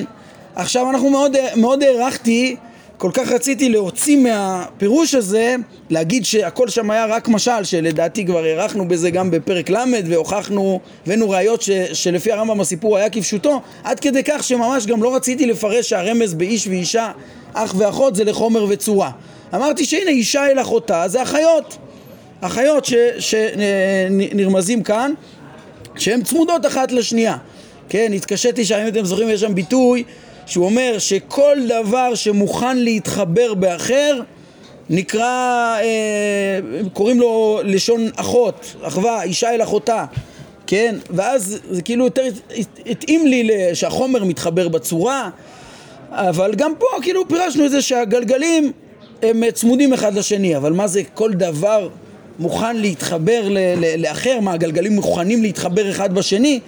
עכשיו 0.56 0.90
אנחנו 0.90 1.10
מאוד, 1.10 1.36
מאוד 1.56 1.84
הערכתי 1.84 2.56
כל 3.00 3.12
כך 3.14 3.32
רציתי 3.32 3.70
להוציא 3.70 4.18
מהפירוש 4.18 5.16
הזה, 5.16 5.56
להגיד 5.90 6.26
שהכל 6.26 6.70
שם 6.70 6.92
היה 6.92 7.06
רק 7.06 7.28
משל, 7.28 7.64
שלדעתי 7.64 8.26
כבר 8.26 8.44
הארכנו 8.44 8.88
בזה 8.88 9.10
גם 9.10 9.32
בפרק 9.32 9.70
ל' 9.70 9.78
והוכחנו, 10.06 10.80
הבאנו 11.06 11.30
ראיות 11.30 11.62
ש, 11.62 11.70
שלפי 11.94 12.32
הרמב"ם 12.32 12.62
הסיפור 12.62 12.98
היה 12.98 13.10
כפשוטו, 13.10 13.62
עד 13.84 14.00
כדי 14.00 14.24
כך 14.26 14.44
שממש 14.44 14.86
גם 14.86 15.04
לא 15.04 15.16
רציתי 15.16 15.46
לפרש 15.46 15.90
שהרמז 15.90 16.34
באיש 16.34 16.68
ואישה, 16.68 17.12
אח 17.54 17.74
ואחות 17.78 18.16
זה 18.16 18.24
לחומר 18.24 18.66
וצורה. 18.70 19.12
אמרתי 19.56 19.86
שהנה 19.86 20.12
אישה 20.12 20.48
אל 20.48 20.62
אחותה 20.62 21.04
זה 21.08 21.24
אחיות, 21.24 21.78
אחיות 22.42 22.88
שנרמזים 23.20 24.84
כאן, 24.84 25.12
שהן 26.00 26.24
צמודות 26.24 26.66
אחת 26.66 26.92
לשנייה. 26.92 27.38
כן, 27.90 28.12
התקשיתי 28.16 28.66
שם, 28.66 28.76
אם 28.76 28.88
אתם 28.88 29.06
זוכרים, 29.06 29.30
יש 29.30 29.42
שם 29.42 29.56
ביטוי 29.56 30.04
שהוא 30.46 30.66
אומר 30.66 30.96
שכל 31.00 31.58
דבר 31.68 32.16
שמוכן 32.16 32.78
להתחבר 32.78 33.54
באחר 33.54 34.22
נקרא, 34.90 35.26
אה, 35.82 36.60
קוראים 36.94 37.20
לו 37.20 37.60
לשון 37.64 38.10
אחות, 38.16 38.76
אחווה, 38.82 39.24
אישה 39.24 39.56
אל 39.56 39.64
אחותה, 39.64 40.06
כן? 40.68 40.96
ואז 41.10 41.60
זה 41.70 41.82
כאילו 41.82 42.06
יותר 42.06 42.24
התאים 42.86 43.28
לי 43.28 43.50
שהחומר 43.74 44.24
מתחבר 44.24 44.68
בצורה, 44.68 45.30
אבל 46.12 46.54
גם 46.56 46.74
פה 46.80 46.86
כאילו 47.02 47.28
פירשנו 47.28 47.66
את 47.66 47.72
זה 47.72 47.82
שהגלגלים 47.82 48.72
הם 49.22 49.52
צמודים 49.52 49.94
אחד 49.94 50.14
לשני, 50.14 50.58
אבל 50.58 50.74
מה 50.74 50.88
זה 50.88 51.02
כל 51.14 51.34
דבר 51.34 51.90
מוכן 52.40 52.78
להתחבר 52.78 53.42
לאחר? 53.98 54.40
מה, 54.40 54.54
הגלגלים 54.54 54.94
מוכנים 54.94 55.42
להתחבר 55.42 55.90
אחד 55.90 56.14
בשני? 56.14 56.60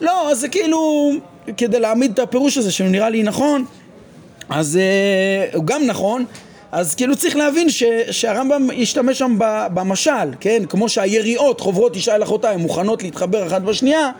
לא, 0.00 0.30
אז 0.30 0.38
זה 0.38 0.48
כאילו 0.48 1.10
כדי 1.56 1.80
להעמיד 1.80 2.10
את 2.12 2.18
הפירוש 2.18 2.58
הזה 2.58 2.72
שנראה 2.72 3.10
לי 3.10 3.22
נכון, 3.22 3.64
אז 4.48 4.78
uh, 5.52 5.56
הוא 5.56 5.64
גם 5.64 5.86
נכון, 5.86 6.24
אז 6.72 6.94
כאילו 6.94 7.16
צריך 7.16 7.36
להבין 7.36 7.70
ש, 7.70 7.82
שהרמב"ם 8.10 8.68
השתמש 8.82 9.18
שם 9.18 9.36
במשל, 9.74 10.10
כן? 10.40 10.62
כמו 10.68 10.88
שהיריעות 10.88 11.60
חוברות 11.60 11.96
אישה 11.96 12.14
אל 12.14 12.22
אחותה, 12.22 12.50
הן 12.50 12.60
מוכנות 12.60 13.02
להתחבר 13.02 13.46
אחת 13.46 13.62
בשנייה, 13.62 14.10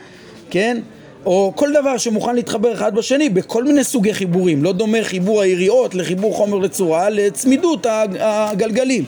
כן? 0.50 0.80
או 1.26 1.52
כל 1.56 1.72
דבר 1.72 1.96
שמוכן 1.96 2.34
להתחבר 2.34 2.74
אחד 2.74 2.94
בשני 2.94 3.28
בכל 3.28 3.64
מיני 3.64 3.84
סוגי 3.84 4.14
חיבורים, 4.14 4.64
לא 4.64 4.72
דומה 4.72 4.98
חיבור 5.02 5.42
היריעות 5.42 5.94
לחיבור 5.94 6.34
חומר 6.34 6.58
לצורה 6.58 7.10
לצמידות 7.10 7.86
הגלגלים, 8.20 9.04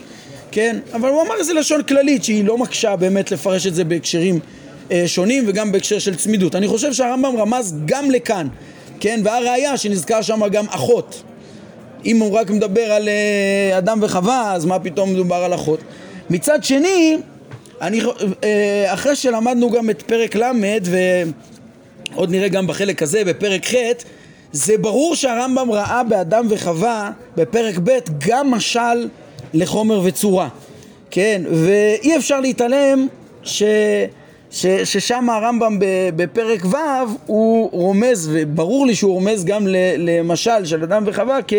כן? 0.52 0.76
אבל 0.92 1.08
הוא 1.08 1.22
אמר 1.22 1.34
איזה 1.38 1.52
לשון 1.52 1.82
כללית 1.82 2.24
שהיא 2.24 2.44
לא 2.44 2.58
מקשה 2.58 2.96
באמת 2.96 3.32
לפרש 3.32 3.66
את 3.66 3.74
זה 3.74 3.84
בהקשרים 3.84 4.38
אה, 4.90 5.02
שונים 5.06 5.44
וגם 5.46 5.72
בהקשר 5.72 5.98
של 5.98 6.16
צמידות. 6.16 6.54
אני 6.54 6.68
חושב 6.68 6.92
שהרמב"ם 6.92 7.36
רמז 7.36 7.76
גם 7.84 8.10
לכאן, 8.10 8.48
כן? 9.00 9.20
והראיה 9.24 9.76
שנזכר 9.76 10.22
שם 10.22 10.40
גם 10.52 10.64
אחות. 10.68 11.22
אם 12.04 12.20
הוא 12.20 12.32
רק 12.32 12.50
מדבר 12.50 12.92
על 12.92 13.08
אה, 13.08 13.78
אדם 13.78 13.98
וחווה, 14.02 14.52
אז 14.52 14.64
מה 14.64 14.78
פתאום 14.78 15.12
מדובר 15.12 15.36
על 15.36 15.54
אחות? 15.54 15.80
מצד 16.30 16.64
שני, 16.64 17.16
אני, 17.80 18.00
אה, 18.44 18.94
אחרי 18.94 19.16
שלמדנו 19.16 19.70
גם 19.70 19.90
את 19.90 20.02
פרק 20.02 20.36
ל' 20.36 20.52
ועוד 22.12 22.30
נראה 22.30 22.48
גם 22.48 22.66
בחלק 22.66 23.02
הזה, 23.02 23.24
בפרק 23.24 23.66
ח', 23.66 23.74
זה 24.52 24.78
ברור 24.78 25.16
שהרמב"ם 25.16 25.70
ראה 25.70 26.02
באדם 26.02 26.46
וחווה 26.48 27.10
בפרק 27.36 27.78
ב' 27.84 27.98
גם 28.18 28.50
משל 28.50 29.08
לחומר 29.54 30.00
וצורה, 30.04 30.48
כן? 31.10 31.42
ואי 31.50 32.16
אפשר 32.16 32.40
להתעלם 32.40 33.06
ש... 33.42 33.62
ש, 34.52 34.66
ששם 34.66 35.30
הרמב"ם 35.30 35.78
בפרק 36.16 36.64
ו' 36.64 36.76
הוא 37.26 37.70
רומז, 37.72 38.30
וברור 38.32 38.86
לי 38.86 38.94
שהוא 38.94 39.12
רומז 39.12 39.44
גם 39.44 39.66
למשל 39.98 40.64
של 40.64 40.82
אדם 40.82 41.02
וחווה 41.06 41.38
כ, 41.48 41.54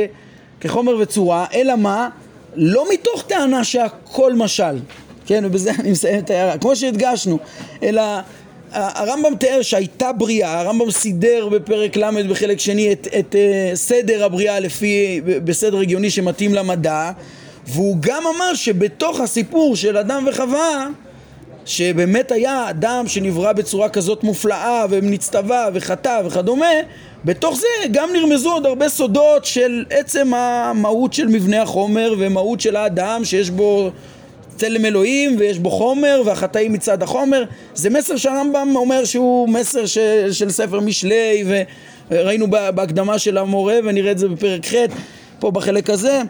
כחומר 0.62 0.96
וצורה, 1.00 1.46
אלא 1.54 1.76
מה? 1.76 2.10
לא 2.56 2.86
מתוך 2.94 3.24
טענה 3.28 3.64
שהכל 3.64 4.34
משל, 4.34 4.80
כן, 5.26 5.44
ובזה 5.46 5.72
אני 5.80 5.92
מסיים 5.92 6.20
את 6.20 6.30
ההערה, 6.30 6.58
כמו 6.58 6.76
שהדגשנו, 6.76 7.40
אלא 7.84 8.02
הרמב"ם 8.72 9.36
תיאר 9.36 9.62
שהייתה 9.62 10.12
בריאה, 10.12 10.60
הרמב"ם 10.60 10.92
סידר 10.92 11.50
בפרק 11.50 11.98
ל' 11.98 12.28
בחלק 12.30 12.60
שני 12.60 12.92
את, 12.92 13.08
את, 13.08 13.16
את 13.20 13.36
אה, 13.36 13.72
סדר 13.76 14.24
הבריאה 14.24 14.60
לפי, 14.60 15.22
בסדר 15.26 15.80
הגיוני 15.80 16.10
שמתאים 16.10 16.54
למדע, 16.54 17.12
והוא 17.68 17.98
גם 18.00 18.24
אמר 18.36 18.54
שבתוך 18.54 19.20
הסיפור 19.20 19.76
של 19.76 19.98
אדם 19.98 20.26
וחווה 20.30 20.88
שבאמת 21.66 22.32
היה 22.32 22.70
אדם 22.70 23.08
שנברא 23.08 23.54
בצורה 23.54 23.90
כזאת 23.90 24.24
מופלאה 24.24 24.86
ונצטווה 24.90 25.70
וחטא 25.74 26.22
וכדומה, 26.26 26.72
בתוך 27.26 27.56
זה 27.58 27.88
גם 27.92 28.10
נרמזו 28.14 28.52
עוד 28.52 28.66
הרבה 28.66 28.90
סודות 28.90 29.46
של 29.46 29.86
עצם 29.90 30.34
המהות 30.34 31.14
של 31.14 31.28
מבנה 31.28 31.62
החומר 31.62 32.14
ומהות 32.20 32.62
של 32.62 32.76
האדם 32.76 33.26
שיש 33.26 33.50
בו 33.50 33.92
צלם 34.56 34.86
אלוהים 34.86 35.36
ויש 35.40 35.60
בו 35.60 35.70
חומר 35.70 36.22
והחטאים 36.26 36.74
מצד 36.74 37.04
החומר. 37.04 37.44
זה 37.76 37.90
מסר 37.90 38.18
שהרמב"ם 38.18 38.72
אומר 38.76 39.06
שהוא 39.06 39.50
מסר 39.50 39.86
של, 39.86 40.32
של 40.32 40.50
ספר 40.50 40.80
משלי 40.80 41.44
וראינו 42.12 42.48
בהקדמה 42.50 43.20
של 43.20 43.38
המורה 43.38 43.80
ונראה 43.84 44.12
את 44.12 44.18
זה 44.18 44.28
בפרק 44.28 44.66
ח' 44.66 44.76
פה 45.40 45.52
בחלק 45.52 45.90
הזה 45.90 46.22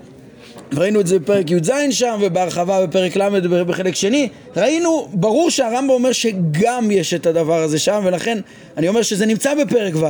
ראינו 0.77 1.01
את 1.01 1.07
זה 1.07 1.19
בפרק 1.19 1.51
י"ז 1.51 1.71
שם 1.91 2.19
ובהרחבה 2.21 2.87
בפרק 2.87 3.15
ל' 3.15 3.63
בחלק 3.63 3.95
שני 3.95 4.29
ראינו, 4.57 5.07
ברור 5.13 5.49
שהרמב"ם 5.49 5.89
אומר 5.89 6.11
שגם 6.11 6.91
יש 6.91 7.13
את 7.13 7.25
הדבר 7.25 7.63
הזה 7.63 7.79
שם 7.79 8.01
ולכן 8.03 8.37
אני 8.77 8.87
אומר 8.87 9.01
שזה 9.01 9.25
נמצא 9.25 9.53
בפרק 9.55 9.93
ו' 9.95 10.05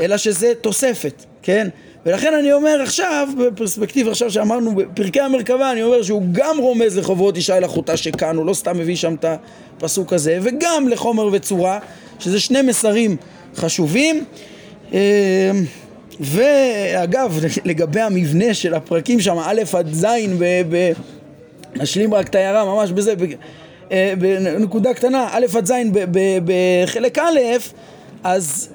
אלא 0.00 0.16
שזה 0.16 0.52
תוספת, 0.60 1.24
כן? 1.42 1.68
ולכן 2.06 2.34
אני 2.34 2.52
אומר 2.52 2.82
עכשיו, 2.82 3.28
בפרספקטיבה 3.38 4.10
עכשיו 4.10 4.30
שאמרנו 4.30 4.74
בפרקי 4.74 5.20
המרכבה, 5.20 5.72
אני 5.72 5.82
אומר 5.82 6.02
שהוא 6.02 6.22
גם 6.32 6.58
רומז 6.58 6.98
לחוברות 6.98 7.36
אישה 7.36 7.56
אל 7.56 7.64
אחותה 7.64 7.96
שכאן, 7.96 8.36
הוא 8.36 8.46
לא 8.46 8.54
סתם 8.54 8.78
מביא 8.78 8.96
שם 8.96 9.14
את 9.14 9.24
הפסוק 9.76 10.12
הזה, 10.12 10.38
וגם 10.42 10.88
לחומר 10.88 11.28
וצורה, 11.32 11.78
שזה 12.18 12.40
שני 12.40 12.62
מסרים 12.62 13.16
חשובים. 13.56 14.24
ואגב, 16.20 17.38
לגבי 17.64 18.00
המבנה 18.00 18.54
של 18.54 18.74
הפרקים 18.74 19.20
שם, 19.20 19.38
א' 19.44 19.62
עד 19.78 19.94
ז', 19.94 20.06
נשלים 21.76 22.14
רק 22.14 22.28
את 22.28 22.34
ההערה 22.34 22.64
ממש 22.64 22.90
בזה, 22.90 23.14
אה, 23.92 24.12
בנקודה 24.18 24.94
קטנה, 24.94 25.28
א' 25.32 25.46
עד 25.58 25.66
ז' 25.66 25.72
בחלק 26.44 27.18
א', 27.18 27.38
אז 28.24 28.68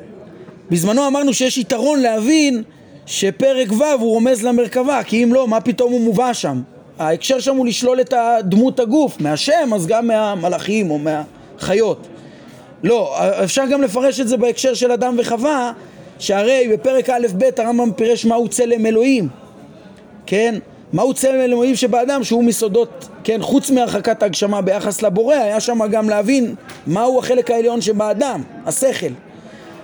בזמנו 0.69 1.07
אמרנו 1.07 1.33
שיש 1.33 1.57
יתרון 1.57 1.99
להבין 1.99 2.63
שפרק 3.05 3.71
ו' 3.71 3.83
הוא 3.83 4.11
רומז 4.13 4.43
למרכבה, 4.43 5.03
כי 5.03 5.23
אם 5.23 5.33
לא, 5.33 5.47
מה 5.47 5.61
פתאום 5.61 5.91
הוא 5.91 6.01
מובא 6.01 6.33
שם? 6.33 6.61
ההקשר 6.99 7.39
שם 7.39 7.55
הוא 7.55 7.65
לשלול 7.65 8.01
את 8.01 8.13
דמות 8.43 8.79
הגוף, 8.79 9.21
מהשם, 9.21 9.69
אז 9.75 9.87
גם 9.87 10.07
מהמלאכים 10.07 10.91
או 10.91 10.99
מהחיות. 10.99 12.07
לא, 12.83 13.15
אפשר 13.43 13.63
גם 13.71 13.81
לפרש 13.81 14.19
את 14.19 14.27
זה 14.27 14.37
בהקשר 14.37 14.73
של 14.73 14.91
אדם 14.91 15.15
וחווה, 15.17 15.71
שהרי 16.19 16.67
בפרק 16.73 17.09
א'-ב' 17.09 17.43
הרמב"ם 17.57 17.91
פירש 17.91 18.25
מהו 18.25 18.47
צלם 18.47 18.85
אלוהים, 18.85 19.27
כן? 20.25 20.55
מהו 20.93 21.13
צלם 21.13 21.39
אלוהים 21.39 21.75
שבאדם 21.75 22.23
שהוא 22.23 22.43
מסודות, 22.43 23.07
כן? 23.23 23.41
חוץ 23.41 23.71
מהרחקת 23.71 24.23
ההגשמה 24.23 24.61
ביחס 24.61 25.01
לבורא, 25.01 25.35
היה 25.35 25.59
שם 25.59 25.79
גם 25.91 26.09
להבין 26.09 26.55
מהו 26.87 27.19
החלק 27.19 27.51
העליון 27.51 27.81
שבאדם, 27.81 28.41
השכל. 28.65 29.11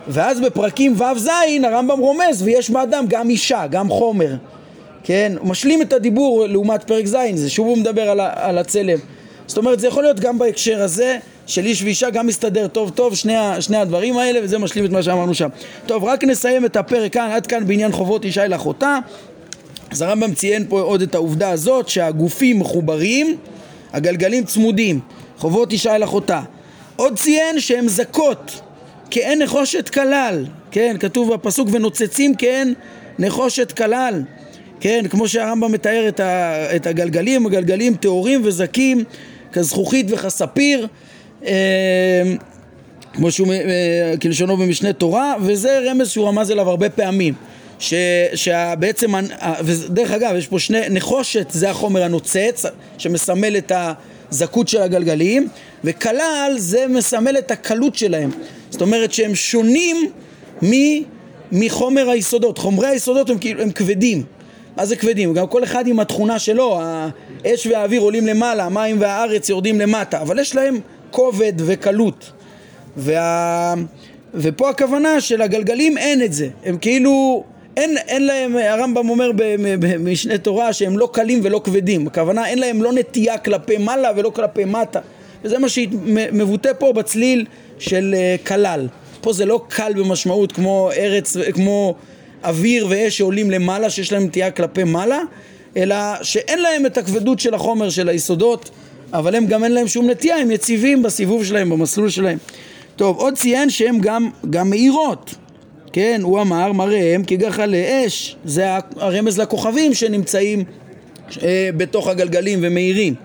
ואז 0.07 0.39
בפרקים 0.39 0.93
ו'-ז' 0.97 1.29
הרמב"ם 1.63 1.99
רומז 1.99 2.41
ויש 2.43 2.69
באדם 2.69 3.05
גם 3.07 3.29
אישה, 3.29 3.67
גם 3.67 3.89
חומר, 3.89 4.35
כן? 5.03 5.33
הוא 5.39 5.49
משלים 5.49 5.81
את 5.81 5.93
הדיבור 5.93 6.45
לעומת 6.47 6.83
פרק 6.83 7.05
ז', 7.05 7.17
זה 7.35 7.49
שוב 7.49 7.67
הוא 7.67 7.77
מדבר 7.77 8.09
על, 8.09 8.19
על 8.19 8.57
הצלם. 8.57 8.97
זאת 9.47 9.57
אומרת 9.57 9.79
זה 9.79 9.87
יכול 9.87 10.03
להיות 10.03 10.19
גם 10.19 10.39
בהקשר 10.39 10.81
הזה 10.81 11.17
של 11.47 11.65
איש 11.65 11.83
ואישה 11.83 12.09
גם 12.09 12.27
מסתדר 12.27 12.67
טוב 12.67 12.89
טוב 12.89 13.15
שני, 13.15 13.33
שני 13.59 13.77
הדברים 13.77 14.17
האלה 14.17 14.39
וזה 14.43 14.57
משלים 14.57 14.85
את 14.85 14.91
מה 14.91 15.03
שאמרנו 15.03 15.33
שם. 15.33 15.49
טוב 15.85 16.03
רק 16.03 16.23
נסיים 16.23 16.65
את 16.65 16.75
הפרק 16.75 17.13
כאן 17.13 17.29
עד 17.31 17.47
כאן 17.47 17.67
בעניין 17.67 17.91
חובות 17.91 18.25
אישה 18.25 18.45
אל 18.45 18.55
אחותה 18.55 18.99
אז 19.91 20.01
הרמב"ם 20.01 20.33
ציין 20.33 20.65
פה 20.69 20.81
עוד 20.81 21.01
את 21.01 21.15
העובדה 21.15 21.49
הזאת 21.49 21.89
שהגופים 21.89 22.59
מחוברים 22.59 23.37
הגלגלים 23.93 24.43
צמודים 24.43 24.99
חובות 25.37 25.71
אישה 25.71 25.95
אל 25.95 26.03
אחותה 26.03 26.41
עוד 26.95 27.17
ציין 27.17 27.59
שהם 27.59 27.87
זכות 27.87 28.61
כאין 29.11 29.41
נחושת 29.41 29.89
כלל 29.89 30.45
כן 30.71 30.95
כתוב 30.99 31.33
בפסוק 31.33 31.69
ונוצצים 31.71 32.35
כאין 32.35 32.73
נחושת 33.19 33.71
כלל 33.71 34.23
כן 34.79 35.05
כמו 35.09 35.27
שהרמב"ם 35.27 35.71
מתאר 35.71 36.07
את, 36.07 36.19
ה, 36.19 36.75
את 36.75 36.87
הגלגלים 36.87 37.45
הגלגלים 37.45 37.95
טהורים 37.95 38.41
וזכים 38.43 39.03
כזכוכית 39.51 40.05
וכספיר 40.09 40.87
כמו 43.13 43.31
שהוא 43.31 43.53
אה, 43.53 44.13
כלשונו 44.21 44.57
במשנה 44.57 44.93
תורה 44.93 45.35
וזה 45.41 45.79
רמז 45.85 46.09
שהוא 46.09 46.27
רמז 46.27 46.51
אליו 46.51 46.69
הרבה 46.69 46.89
פעמים 46.89 47.33
שבעצם, 48.33 49.13
ודרך 49.63 50.11
אגב 50.11 50.35
יש 50.37 50.47
פה 50.47 50.59
שני, 50.59 50.79
נחושת 50.89 51.51
זה 51.51 51.69
החומר 51.69 52.03
הנוצץ 52.03 52.65
שמסמל 52.97 53.57
את 53.57 53.71
הזכות 54.31 54.67
של 54.67 54.81
הגלגלים 54.81 55.47
וכלל 55.83 56.53
זה 56.57 56.85
מסמל 56.89 57.37
את 57.37 57.51
הקלות 57.51 57.95
שלהם. 57.95 58.31
זאת 58.69 58.81
אומרת 58.81 59.13
שהם 59.13 59.35
שונים 59.35 60.11
מחומר 61.51 62.09
היסודות. 62.09 62.57
חומרי 62.57 62.87
היסודות 62.87 63.29
הם, 63.29 63.37
כאילו, 63.37 63.61
הם 63.61 63.71
כבדים. 63.71 64.23
מה 64.77 64.85
זה 64.85 64.95
כבדים? 64.95 65.33
גם 65.33 65.47
כל 65.47 65.63
אחד 65.63 65.87
עם 65.87 65.99
התכונה 65.99 66.39
שלו, 66.39 66.79
האש 66.81 67.67
והאוויר 67.67 68.01
עולים 68.01 68.27
למעלה, 68.27 68.65
המים 68.65 69.01
והארץ 69.01 69.49
יורדים 69.49 69.79
למטה, 69.79 70.21
אבל 70.21 70.39
יש 70.39 70.55
להם 70.55 70.79
כובד 71.11 71.53
וקלות. 71.57 72.31
וה... 72.97 73.73
ופה 74.33 74.69
הכוונה 74.69 75.21
של 75.21 75.41
הגלגלים 75.41 75.97
אין 75.97 76.23
את 76.23 76.33
זה, 76.33 76.49
הם 76.65 76.77
כאילו, 76.77 77.43
אין, 77.77 77.97
אין 77.97 78.25
להם, 78.25 78.57
הרמב"ם 78.57 79.09
אומר 79.09 79.31
במשנה 79.79 80.37
תורה 80.37 80.73
שהם 80.73 80.97
לא 80.97 81.09
קלים 81.13 81.39
ולא 81.43 81.61
כבדים, 81.63 82.07
הכוונה 82.07 82.47
אין 82.47 82.59
להם 82.59 82.83
לא 82.83 82.93
נטייה 82.93 83.37
כלפי 83.37 83.77
מעלה 83.77 84.11
ולא 84.15 84.29
כלפי 84.29 84.65
מטה, 84.65 84.99
וזה 85.43 85.59
מה 85.59 85.69
שמבוטא 85.69 86.71
פה 86.79 86.93
בצליל 86.93 87.45
של 87.79 88.15
אה, 88.17 88.35
כלל. 88.47 88.87
פה 89.21 89.33
זה 89.33 89.45
לא 89.45 89.65
קל 89.67 89.93
במשמעות 89.95 90.51
כמו 90.51 90.89
ארץ, 90.97 91.37
כמו 91.53 91.95
אוויר 92.43 92.87
ואש 92.89 93.17
שעולים 93.17 93.51
למעלה, 93.51 93.89
שיש 93.89 94.11
להם 94.11 94.23
נטייה 94.23 94.51
כלפי 94.51 94.83
מעלה, 94.83 95.19
אלא 95.77 95.95
שאין 96.21 96.61
להם 96.61 96.85
את 96.85 96.97
הכבדות 96.97 97.39
של 97.39 97.53
החומר 97.53 97.89
של 97.89 98.09
היסודות, 98.09 98.69
אבל 99.13 99.35
הם 99.35 99.45
גם 99.45 99.63
אין 99.63 99.71
להם 99.71 99.87
שום 99.87 100.09
נטייה, 100.09 100.37
הם 100.37 100.51
יציבים 100.51 101.03
בסיבוב 101.03 101.45
שלהם, 101.45 101.69
במסלול 101.69 102.09
שלהם. 102.09 102.37
טוב, 102.95 103.17
עוד 103.17 103.37
ציין 103.37 103.69
שהם 103.69 103.99
גם, 103.99 104.29
גם 104.49 104.69
מאירות, 104.69 105.35
כן, 105.93 106.19
הוא 106.23 106.41
אמר 106.41 106.71
מראיהם 106.71 107.23
כגחלי 107.23 108.05
אש, 108.05 108.35
זה 108.45 108.67
הרמז 108.95 109.39
לכוכבים 109.39 109.93
שנמצאים 109.93 110.63
אה, 111.43 111.69
בתוך 111.77 112.07
הגלגלים 112.07 112.59
ומאירים. 112.61 113.15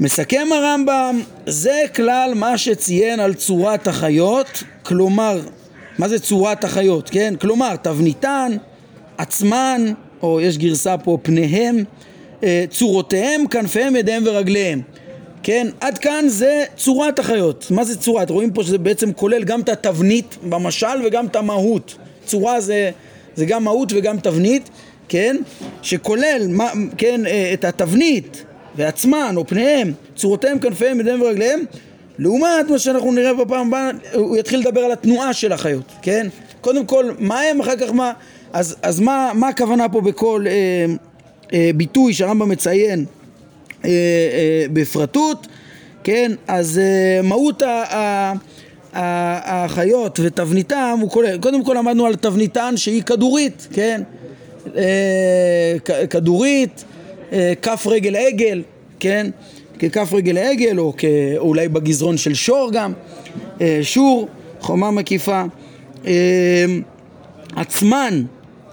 מסכם 0.00 0.46
הרמב"ם, 0.54 1.20
זה 1.46 1.80
כלל 1.94 2.32
מה 2.34 2.58
שציין 2.58 3.20
על 3.20 3.34
צורת 3.34 3.88
החיות, 3.88 4.62
כלומר, 4.82 5.40
מה 5.98 6.08
זה 6.08 6.18
צורת 6.18 6.64
החיות, 6.64 7.10
כן? 7.10 7.34
כלומר, 7.40 7.76
תבניתן, 7.76 8.52
עצמן, 9.18 9.92
או 10.22 10.40
יש 10.40 10.58
גרסה 10.58 10.98
פה 10.98 11.18
פניהם, 11.22 11.84
צורותיהם, 12.70 13.46
כנפיהם, 13.46 13.96
ידיהם 13.96 14.22
ורגליהם. 14.26 14.82
כן, 15.42 15.66
עד 15.80 15.98
כאן 15.98 16.24
זה 16.28 16.64
צורת 16.76 17.18
החיות. 17.18 17.66
מה 17.70 17.84
זה 17.84 17.98
צורת? 17.98 18.30
רואים 18.30 18.52
פה 18.52 18.62
שזה 18.62 18.78
בעצם 18.78 19.12
כולל 19.12 19.44
גם 19.44 19.60
את 19.60 19.68
התבנית 19.68 20.36
במשל 20.42 20.86
וגם 21.04 21.26
את 21.26 21.36
המהות. 21.36 21.96
צורה 22.24 22.60
זה, 22.60 22.90
זה 23.36 23.44
גם 23.44 23.64
מהות 23.64 23.92
וגם 23.96 24.18
תבנית, 24.20 24.70
כן? 25.08 25.36
שכולל, 25.82 26.46
מה, 26.48 26.70
כן, 26.98 27.26
אה, 27.26 27.50
את 27.54 27.64
התבנית 27.64 28.44
ועצמן 28.76 29.34
או 29.36 29.46
פניהם, 29.46 29.92
צורותיהם, 30.16 30.58
כנפיהם, 30.58 31.00
ידיהם 31.00 31.22
ורגליהם, 31.22 31.60
לעומת 32.18 32.70
מה 32.70 32.78
שאנחנו 32.78 33.12
נראה 33.12 33.34
בפעם 33.34 33.68
הבאה, 33.68 33.90
הוא 34.14 34.36
יתחיל 34.36 34.60
לדבר 34.60 34.80
על 34.80 34.92
התנועה 34.92 35.32
של 35.32 35.52
החיות, 35.52 35.92
כן? 36.02 36.26
קודם 36.60 36.86
כל, 36.86 37.10
מה 37.18 37.40
הם, 37.40 37.60
אחר 37.60 37.76
כך 37.76 37.92
מה... 37.92 38.12
אז, 38.52 38.76
אז 38.82 39.00
מה, 39.00 39.32
מה 39.34 39.48
הכוונה 39.48 39.88
פה 39.88 40.00
בכל 40.00 40.44
אה, 40.46 40.52
אה, 40.52 40.94
ביטוי 41.52 42.14
שהרמב"ם 42.14 42.48
מציין 42.48 43.04
אה, 43.86 43.90
אה, 43.90 44.66
בפרטות, 44.72 45.46
כן? 46.04 46.32
אז 46.48 46.78
אה, 46.78 47.22
מהות 47.22 47.62
החיות 48.92 50.20
ותבניתם 50.22 50.98
הוא 51.00 51.10
כולל, 51.10 51.38
קודם 51.38 51.64
כל 51.64 51.74
למדנו 51.78 52.06
על 52.06 52.14
תבניתן 52.14 52.76
שהיא 52.76 53.02
כדורית, 53.02 53.68
כן? 53.72 54.02
כדורית, 56.10 56.84
כף 57.62 57.86
רגל 57.86 58.16
עגל, 58.16 58.62
כן? 59.00 59.26
ככף 59.78 60.12
רגל 60.12 60.38
עגל 60.38 60.78
או 60.78 60.92
אולי 61.36 61.68
בגזרון 61.68 62.16
של 62.16 62.34
שור 62.34 62.70
גם, 62.72 62.92
שור, 63.82 64.28
חומה 64.60 64.90
מקיפה, 64.90 65.42
עצמן, 67.56 68.22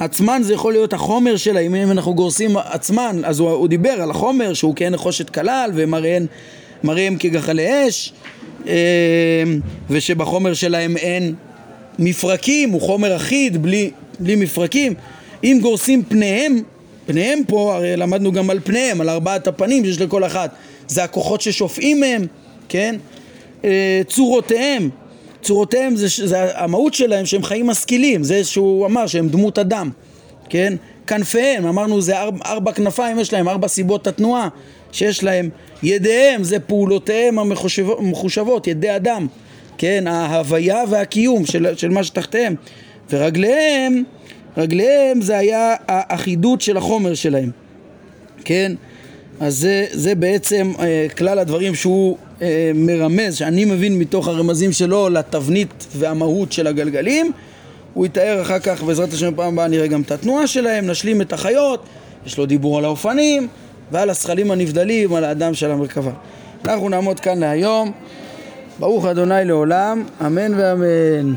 עצמן 0.04 0.42
זה 0.44 0.54
יכול 0.54 0.74
להיות 0.74 0.94
החומר 0.94 1.38
שלה, 1.38 1.60
אם 1.60 1.92
אנחנו 1.92 2.13
גורסים 2.16 2.58
עצמן, 2.58 3.22
אז 3.24 3.39
הוא, 3.39 3.50
הוא 3.50 3.68
דיבר 3.68 3.89
על 3.89 4.12
החומר 4.12 4.54
שהוא 4.54 4.76
כן 4.76 4.94
נחושת 4.94 5.30
כלל 5.30 5.72
ומראיהם 5.74 7.18
כגחלי 7.20 7.88
אש 7.88 8.13
אה, 8.68 8.74
ושבחומר 9.89 10.54
שלהם 10.54 10.98
אין 10.98 11.34
מפרקים, 12.00 12.70
הוא 12.70 12.82
חומר 12.82 13.16
אחיד 13.16 13.62
בלי, 13.62 13.92
בלי 14.20 14.36
מפרקים. 14.36 14.94
אם 15.44 15.60
גורסים 15.62 16.04
פניהם, 16.04 16.62
פניהם 17.06 17.39
פה, 17.48 17.76
הרי 17.76 17.98
למדנו 17.98 18.32
גם 18.32 18.50
על 18.50 18.60
פניהם, 18.63 19.02
על 19.02 19.10
ארבעת 19.10 19.48
הפנים 19.48 19.86
שיש 19.86 20.02
לכל 20.02 20.26
אחת. 20.26 20.56
זה 20.88 21.04
הכוחות 21.04 21.42
ששופעים 21.42 22.00
מהם, 22.00 22.28
כן? 22.70 22.96
אה, 23.66 24.02
צורותיהם 24.08 24.89
צורותיהם 25.44 25.96
זה, 25.96 26.28
זה 26.28 26.60
המהות 26.60 26.94
שלהם 26.94 27.26
שהם 27.26 27.44
חיים 27.44 27.68
משכילים, 27.68 28.24
זה 28.24 28.44
שהוא 28.44 28.86
אמר 28.86 29.08
שהם 29.08 29.30
דמות 29.30 29.60
אדם, 29.60 29.90
כן? 30.50 30.74
כנפיהם, 31.08 31.66
אמרנו 31.66 32.02
זה 32.02 32.20
ארבע, 32.20 32.46
ארבע 32.46 32.72
כנפיים 32.72 33.20
יש 33.20 33.34
להם, 33.34 33.50
ארבע 33.50 33.68
סיבות 33.68 34.08
התנועה 34.08 34.50
שיש 34.92 35.24
להם, 35.24 35.50
ידיהם 35.84 36.44
זה 36.44 36.60
פעולותיהם 36.60 37.40
המחושבות, 37.40 38.68
ידי 38.68 38.96
אדם, 38.96 39.28
כן? 39.78 40.08
ההוויה 40.08 40.84
והקיום 40.90 41.46
של, 41.46 41.68
של 41.78 41.90
מה 41.90 42.04
שתחתיהם, 42.04 42.56
ורגליהם, 43.10 44.04
רגליהם 44.58 45.22
זה 45.22 45.38
היה 45.38 45.76
האחידות 45.88 46.62
של 46.62 46.78
החומר 46.78 47.14
שלהם, 47.14 47.52
כן? 48.46 48.72
אז 49.40 49.58
זה, 49.58 49.86
זה 49.92 50.16
בעצם 50.16 50.72
אה, 50.80 51.08
כלל 51.18 51.40
הדברים 51.40 51.76
שהוא 51.76 52.18
מרמז, 52.76 53.36
שאני 53.36 53.66
מבין 53.66 54.00
מתוך 54.00 54.28
הרמזים 54.28 54.72
שלו 54.72 55.10
לתבנית 55.10 55.88
והמהות 55.98 56.52
של 56.52 56.68
הגלגלים. 56.68 57.32
הוא 57.94 58.06
יתאר 58.06 58.42
אחר 58.42 58.60
כך, 58.60 58.84
בעזרת 58.84 59.14
השם 59.14 59.36
פעם 59.36 59.54
הבאה 59.54 59.68
נראה 59.68 59.88
גם 59.88 60.02
את 60.02 60.12
התנועה 60.12 60.48
שלהם, 60.48 60.88
נשלים 60.88 61.22
את 61.22 61.34
החיות, 61.34 61.84
יש 62.26 62.38
לו 62.38 62.46
דיבור 62.46 62.78
על 62.78 62.86
האופנים 62.86 63.48
ועל 63.92 64.10
השכלים 64.10 64.52
הנבדלים, 64.52 65.16
על 65.16 65.24
האדם 65.24 65.54
של 65.54 65.72
המרכבה. 65.72 66.12
אנחנו 66.66 66.90
נעמוד 66.90 67.20
כאן 67.20 67.40
להיום. 67.40 67.92
ברוך 68.80 69.06
אדוני 69.06 69.46
לעולם, 69.46 70.04
אמן 70.26 70.54
ואמן. 70.58 71.34